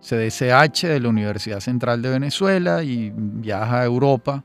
CDCH 0.00 0.86
de 0.86 1.00
la 1.00 1.08
Universidad 1.08 1.60
Central 1.60 2.02
de 2.02 2.10
Venezuela 2.10 2.82
y 2.82 3.12
viaja 3.14 3.80
a 3.80 3.84
Europa 3.84 4.44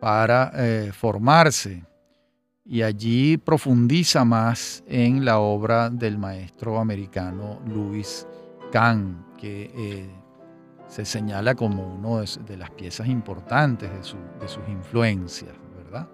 para 0.00 0.52
eh, 0.54 0.92
formarse. 0.92 1.84
Y 2.66 2.82
allí 2.82 3.36
profundiza 3.36 4.24
más 4.24 4.82
en 4.86 5.24
la 5.24 5.38
obra 5.38 5.90
del 5.90 6.18
maestro 6.18 6.78
americano 6.78 7.60
Louis 7.66 8.26
Kahn, 8.72 9.26
que 9.38 9.70
eh, 9.74 10.23
se 10.94 11.04
señala 11.04 11.56
como 11.56 11.92
una 11.92 12.24
de, 12.46 12.56
las 12.56 12.70
piezas 12.70 13.08
importantes 13.08 13.90
de, 13.90 14.04
sus 14.04 14.68
influencias, 14.68 15.50
¿verdad? 15.76 16.08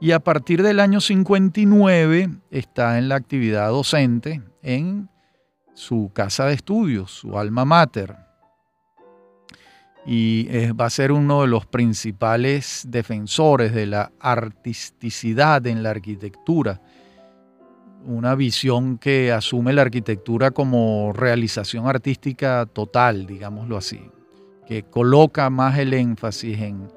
Y 0.00 0.10
a 0.10 0.18
partir 0.18 0.60
del 0.64 0.80
año 0.80 1.00
59 1.00 2.28
está 2.50 2.98
en 2.98 3.08
la 3.08 3.14
actividad 3.14 3.68
docente 3.68 4.42
en 4.60 5.08
su 5.74 6.10
casa 6.12 6.46
de 6.46 6.54
estudios, 6.54 7.12
su 7.12 7.38
alma 7.38 7.64
mater. 7.64 8.16
Y 10.04 10.48
va 10.72 10.86
a 10.86 10.90
ser 10.90 11.12
uno 11.12 11.42
de 11.42 11.46
los 11.46 11.66
principales 11.66 12.84
defensores 12.88 13.72
de 13.72 13.86
la 13.86 14.10
artisticidad 14.18 15.64
en 15.68 15.84
la 15.84 15.90
arquitectura 15.90 16.80
una 18.06 18.34
visión 18.34 18.98
que 18.98 19.32
asume 19.32 19.72
la 19.72 19.82
arquitectura 19.82 20.50
como 20.50 21.12
realización 21.12 21.86
artística 21.86 22.66
total, 22.66 23.26
digámoslo 23.26 23.76
así, 23.76 24.00
que 24.66 24.84
coloca 24.84 25.50
más 25.50 25.78
el 25.78 25.94
énfasis 25.94 26.58
en, 26.60 26.88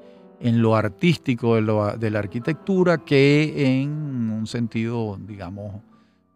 lo 0.62 0.76
artístico 0.76 1.56
de, 1.56 2.10
la 2.10 2.18
arquitectura 2.18 2.98
que 2.98 3.82
en 3.82 3.90
un 4.30 4.46
sentido, 4.46 5.18
digamos, 5.26 5.82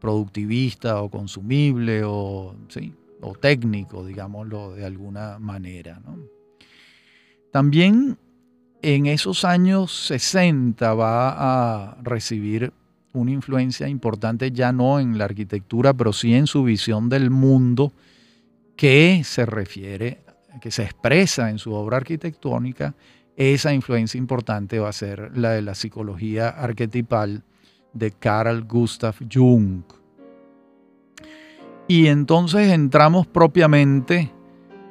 productivista 0.00 1.02
o 1.02 1.10
consumible 1.10 2.02
o, 2.04 2.54
o 3.20 3.34
técnico, 3.34 4.04
digámoslo 4.04 4.72
de 4.72 4.86
alguna 4.86 5.38
manera. 5.38 6.00
También 7.52 8.16
en 8.82 9.06
esos 9.06 9.44
años 9.44 10.06
60 10.06 10.94
va 10.94 11.90
a 11.90 11.96
recibir 12.02 12.72
una 13.12 13.32
influencia 13.32 13.88
importante 13.88 14.52
ya 14.52 14.72
no 14.72 15.00
en 15.00 15.18
la 15.18 15.24
arquitectura, 15.24 15.94
pero 15.94 16.12
sí 16.12 16.34
en 16.34 16.46
su 16.46 16.62
visión 16.62 17.08
del 17.08 17.30
mundo 17.30 17.92
que 18.76 19.22
se 19.24 19.46
refiere, 19.46 20.22
que 20.60 20.70
se 20.70 20.84
expresa 20.84 21.50
en 21.50 21.58
su 21.58 21.72
obra 21.72 21.98
arquitectónica. 21.98 22.94
Esa 23.36 23.72
influencia 23.72 24.18
importante 24.18 24.78
va 24.78 24.88
a 24.88 24.92
ser 24.92 25.36
la 25.36 25.50
de 25.50 25.62
la 25.62 25.74
psicología 25.74 26.48
arquetipal 26.48 27.42
de 27.92 28.12
Carl 28.12 28.64
Gustav 28.64 29.16
Jung. 29.30 29.82
Y 31.88 32.06
entonces 32.06 32.70
entramos 32.70 33.26
propiamente 33.26 34.30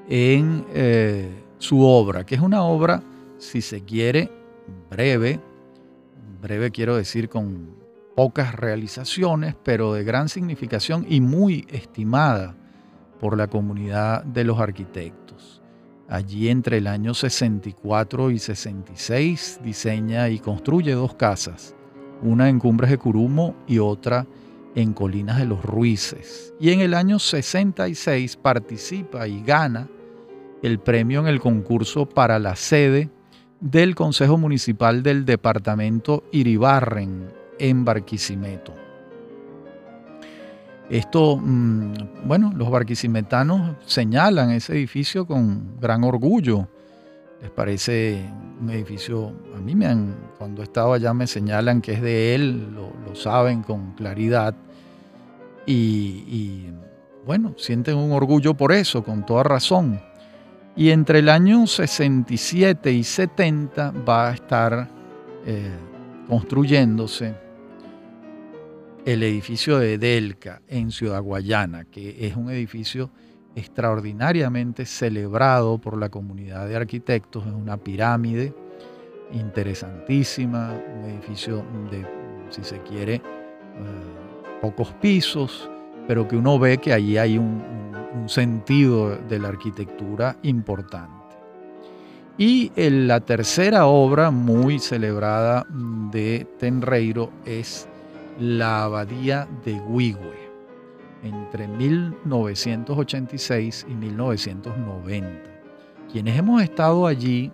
en 0.09 0.65
eh, 0.73 1.29
su 1.57 1.81
obra, 1.81 2.25
que 2.25 2.35
es 2.35 2.41
una 2.41 2.63
obra, 2.63 3.01
si 3.37 3.61
se 3.61 3.81
quiere, 3.81 4.29
breve, 4.89 5.39
breve 6.41 6.71
quiero 6.71 6.97
decir 6.97 7.29
con 7.29 7.78
pocas 8.15 8.55
realizaciones, 8.55 9.55
pero 9.63 9.93
de 9.93 10.03
gran 10.03 10.29
significación 10.29 11.05
y 11.07 11.21
muy 11.21 11.65
estimada 11.69 12.55
por 13.19 13.37
la 13.37 13.47
comunidad 13.47 14.23
de 14.23 14.43
los 14.43 14.59
arquitectos. 14.59 15.61
Allí 16.07 16.49
entre 16.49 16.77
el 16.77 16.87
año 16.87 17.13
64 17.13 18.31
y 18.31 18.39
66 18.39 19.59
diseña 19.63 20.29
y 20.29 20.39
construye 20.39 20.93
dos 20.93 21.13
casas, 21.15 21.75
una 22.23 22.49
en 22.49 22.59
Cumbres 22.59 22.89
de 22.89 22.97
Curumo 22.97 23.55
y 23.67 23.79
otra 23.79 24.25
en 24.75 24.93
Colinas 24.93 25.37
de 25.37 25.45
los 25.45 25.63
Ruices. 25.63 26.53
Y 26.59 26.71
en 26.71 26.79
el 26.79 26.93
año 26.93 27.19
66 27.19 28.37
participa 28.37 29.27
y 29.27 29.43
gana 29.43 29.87
el 30.63 30.79
premio 30.79 31.21
en 31.21 31.27
el 31.27 31.39
concurso 31.39 32.07
para 32.07 32.39
la 32.39 32.55
sede 32.55 33.09
del 33.59 33.95
Consejo 33.95 34.37
Municipal 34.37 35.03
del 35.03 35.25
Departamento 35.25 36.23
Iribarren 36.31 37.38
en 37.59 37.85
Barquisimeto. 37.85 38.73
Esto, 40.89 41.37
mm, 41.37 41.93
bueno, 42.25 42.51
los 42.55 42.71
barquisimetanos 42.71 43.75
señalan 43.85 44.49
ese 44.49 44.73
edificio 44.73 45.27
con 45.27 45.79
gran 45.79 46.03
orgullo. 46.03 46.67
Les 47.41 47.51
parece 47.51 48.25
un 48.59 48.71
edificio, 48.71 49.31
a 49.55 49.59
mí 49.59 49.75
me 49.75 49.85
han, 49.85 50.15
cuando 50.39 50.63
estaba 50.63 50.95
allá 50.95 51.13
me 51.13 51.27
señalan 51.27 51.79
que 51.81 51.93
es 51.93 52.01
de 52.01 52.33
él, 52.33 52.73
lo, 52.73 52.89
saben 53.15 53.61
con 53.61 53.93
claridad. 53.93 54.55
Y, 55.65 56.65
bueno, 57.25 57.53
sienten 57.57 57.95
un 57.95 58.11
orgullo 58.11 58.55
por 58.55 58.71
eso, 58.71 59.03
con 59.03 59.25
toda 59.25 59.43
razón. 59.43 60.01
Y 60.75 60.89
entre 60.89 61.19
el 61.19 61.29
año 61.29 61.67
67 61.67 62.91
y 62.91 63.03
70 63.03 63.91
va 64.07 64.29
a 64.29 64.33
estar 64.33 64.87
eh, 65.45 65.69
construyéndose 66.27 67.48
el 69.05 69.23
edificio 69.23 69.79
de 69.79 69.97
Delca 69.97 70.61
en 70.67 70.91
Ciudad 70.91 71.21
Guayana, 71.21 71.85
que 71.85 72.27
es 72.27 72.35
un 72.35 72.49
edificio 72.49 73.09
extraordinariamente 73.55 74.85
celebrado 74.85 75.79
por 75.79 75.97
la 75.97 76.09
comunidad 76.09 76.67
de 76.67 76.75
arquitectos, 76.75 77.45
es 77.45 77.53
una 77.53 77.77
pirámide 77.77 78.53
interesantísima, 79.33 80.73
un 80.97 81.05
edificio 81.05 81.65
de, 81.91 82.05
si 82.49 82.63
se 82.63 82.81
quiere, 82.81 83.15
eh, 83.15 83.21
pocos 84.61 84.93
pisos, 84.93 85.69
pero 86.07 86.27
que 86.27 86.35
uno 86.35 86.59
ve 86.59 86.77
que 86.77 86.93
allí 86.93 87.17
hay 87.17 87.37
un, 87.37 87.63
un 88.13 88.29
sentido 88.29 89.15
de 89.15 89.39
la 89.39 89.49
arquitectura 89.49 90.37
importante. 90.43 91.19
Y 92.37 92.71
la 92.77 93.19
tercera 93.19 93.85
obra 93.87 94.31
muy 94.31 94.79
celebrada 94.79 95.67
de 96.09 96.47
Tenreiro 96.57 97.31
es 97.45 97.88
la 98.39 98.85
abadía 98.85 99.47
de 99.65 99.79
Huigüe 99.81 100.49
entre 101.23 101.67
1986 101.67 103.85
y 103.89 103.93
1990. 103.93 105.27
Quienes 106.09 106.39
hemos 106.39 106.63
estado 106.63 107.05
allí 107.05 107.51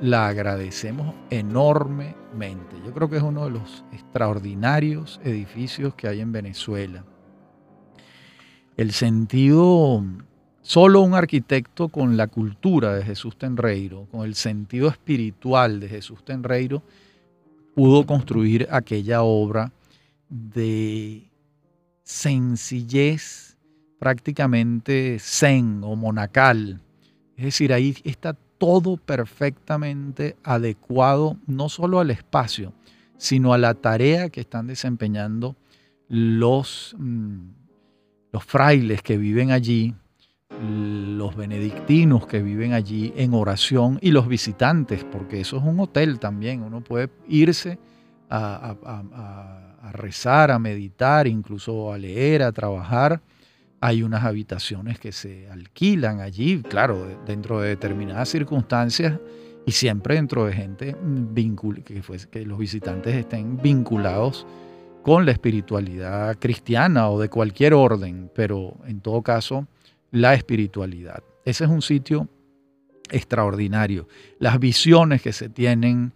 la 0.00 0.28
agradecemos 0.28 1.12
enormemente. 1.30 2.76
Yo 2.84 2.92
creo 2.92 3.10
que 3.10 3.16
es 3.16 3.22
uno 3.22 3.44
de 3.44 3.50
los 3.50 3.84
extraordinarios 3.92 5.20
edificios 5.24 5.94
que 5.94 6.06
hay 6.06 6.20
en 6.20 6.30
Venezuela. 6.30 7.04
El 8.76 8.92
sentido, 8.92 10.04
solo 10.62 11.00
un 11.00 11.14
arquitecto 11.14 11.88
con 11.88 12.16
la 12.16 12.28
cultura 12.28 12.94
de 12.94 13.02
Jesús 13.02 13.36
Tenreiro, 13.36 14.06
con 14.10 14.22
el 14.22 14.36
sentido 14.36 14.88
espiritual 14.88 15.80
de 15.80 15.88
Jesús 15.88 16.24
Tenreiro, 16.24 16.84
pudo 17.74 18.06
construir 18.06 18.68
aquella 18.70 19.22
obra 19.22 19.72
de 20.32 21.30
sencillez 22.02 23.58
prácticamente 23.98 25.18
zen 25.20 25.82
o 25.84 25.94
monacal. 25.94 26.80
Es 27.36 27.44
decir, 27.44 27.72
ahí 27.72 27.96
está 28.04 28.36
todo 28.58 28.96
perfectamente 28.96 30.36
adecuado 30.42 31.36
no 31.46 31.68
solo 31.68 32.00
al 32.00 32.10
espacio, 32.10 32.72
sino 33.16 33.52
a 33.52 33.58
la 33.58 33.74
tarea 33.74 34.30
que 34.30 34.40
están 34.40 34.66
desempeñando 34.66 35.54
los, 36.08 36.96
mm, 36.98 37.40
los 38.32 38.44
frailes 38.44 39.02
que 39.02 39.18
viven 39.18 39.50
allí, 39.50 39.94
los 40.60 41.36
benedictinos 41.36 42.26
que 42.26 42.42
viven 42.42 42.72
allí 42.72 43.12
en 43.16 43.34
oración 43.34 43.98
y 44.00 44.10
los 44.10 44.28
visitantes, 44.28 45.04
porque 45.04 45.40
eso 45.40 45.58
es 45.58 45.62
un 45.62 45.80
hotel 45.80 46.18
también, 46.18 46.62
uno 46.62 46.82
puede 46.82 47.10
irse 47.28 47.78
a, 48.30 49.61
rezar, 49.90 50.50
a 50.50 50.58
meditar, 50.58 51.26
incluso 51.26 51.92
a 51.92 51.98
leer, 51.98 52.42
a 52.42 52.52
trabajar. 52.52 53.20
Hay 53.80 54.04
unas 54.04 54.22
habitaciones 54.22 54.98
que 55.00 55.10
se 55.10 55.50
alquilan 55.50 56.20
allí, 56.20 56.62
claro, 56.62 57.04
dentro 57.26 57.60
de 57.60 57.70
determinadas 57.70 58.28
circunstancias 58.28 59.18
y 59.66 59.72
siempre 59.72 60.14
dentro 60.14 60.44
de 60.44 60.52
gente 60.52 60.96
que, 61.84 62.02
que 62.30 62.46
los 62.46 62.58
visitantes 62.58 63.16
estén 63.16 63.60
vinculados 63.60 64.46
con 65.02 65.26
la 65.26 65.32
espiritualidad 65.32 66.36
cristiana 66.38 67.10
o 67.10 67.20
de 67.20 67.28
cualquier 67.28 67.74
orden, 67.74 68.30
pero 68.34 68.76
en 68.86 69.00
todo 69.00 69.22
caso 69.22 69.66
la 70.12 70.34
espiritualidad. 70.34 71.22
Ese 71.44 71.64
es 71.64 71.70
un 71.70 71.82
sitio 71.82 72.28
extraordinario. 73.10 74.06
Las 74.38 74.58
visiones 74.58 75.22
que 75.22 75.32
se 75.32 75.48
tienen 75.48 76.12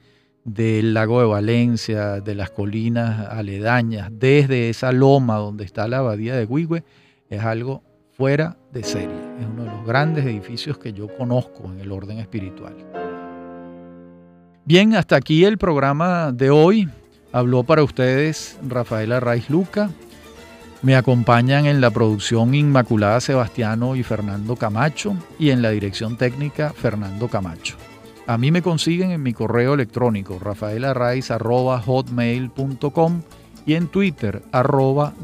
del 0.46 0.94
lago 0.94 1.20
de 1.20 1.26
Valencia, 1.26 2.20
de 2.20 2.36
las 2.36 2.50
colinas 2.50 3.28
aledañas, 3.30 4.10
desde 4.12 4.70
esa 4.70 4.92
loma 4.92 5.36
donde 5.38 5.64
está 5.64 5.88
la 5.88 5.98
abadía 5.98 6.36
de 6.36 6.44
Huigüe, 6.44 6.84
es 7.28 7.42
algo 7.42 7.82
fuera 8.12 8.56
de 8.72 8.84
serie. 8.84 9.16
Es 9.40 9.46
uno 9.46 9.64
de 9.64 9.70
los 9.70 9.84
grandes 9.84 10.24
edificios 10.24 10.78
que 10.78 10.92
yo 10.92 11.08
conozco 11.08 11.64
en 11.64 11.80
el 11.80 11.90
orden 11.90 12.18
espiritual. 12.18 12.74
Bien, 14.64 14.94
hasta 14.94 15.16
aquí 15.16 15.44
el 15.44 15.58
programa 15.58 16.30
de 16.32 16.50
hoy. 16.50 16.88
Habló 17.32 17.64
para 17.64 17.82
ustedes 17.82 18.56
Rafaela 18.66 19.18
Raiz 19.18 19.50
Luca. 19.50 19.90
Me 20.80 20.94
acompañan 20.94 21.66
en 21.66 21.80
la 21.80 21.90
producción 21.90 22.54
Inmaculada 22.54 23.20
Sebastiano 23.20 23.96
y 23.96 24.04
Fernando 24.04 24.54
Camacho 24.54 25.16
y 25.40 25.50
en 25.50 25.60
la 25.60 25.70
dirección 25.70 26.16
técnica 26.16 26.72
Fernando 26.72 27.26
Camacho. 27.26 27.76
A 28.28 28.38
mí 28.38 28.50
me 28.50 28.60
consiguen 28.60 29.12
en 29.12 29.22
mi 29.22 29.32
correo 29.32 29.74
electrónico 29.74 30.40
rafaelarraiz.hotmail.com 30.40 33.22
y 33.64 33.74
en 33.74 33.86
Twitter 33.86 34.42
arroba 34.50 35.14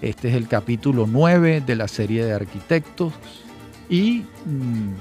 Este 0.00 0.30
es 0.30 0.34
el 0.34 0.48
capítulo 0.48 1.06
9 1.06 1.64
de 1.66 1.76
la 1.76 1.86
serie 1.86 2.24
de 2.24 2.32
arquitectos 2.32 3.12
y 3.90 4.24
mm, 4.46 4.94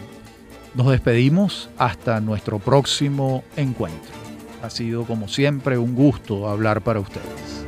nos 0.76 0.91
despedimos 0.91 1.70
hasta 1.78 2.20
nuestro 2.20 2.59
próximo 2.59 3.45
encuentro. 3.55 4.12
Ha 4.64 4.70
sido 4.70 5.05
como 5.05 5.30
siempre 5.30 5.78
un 5.78 5.95
gusto 5.95 6.49
hablar 6.49 6.82
para 6.82 6.99
ustedes. 6.99 7.66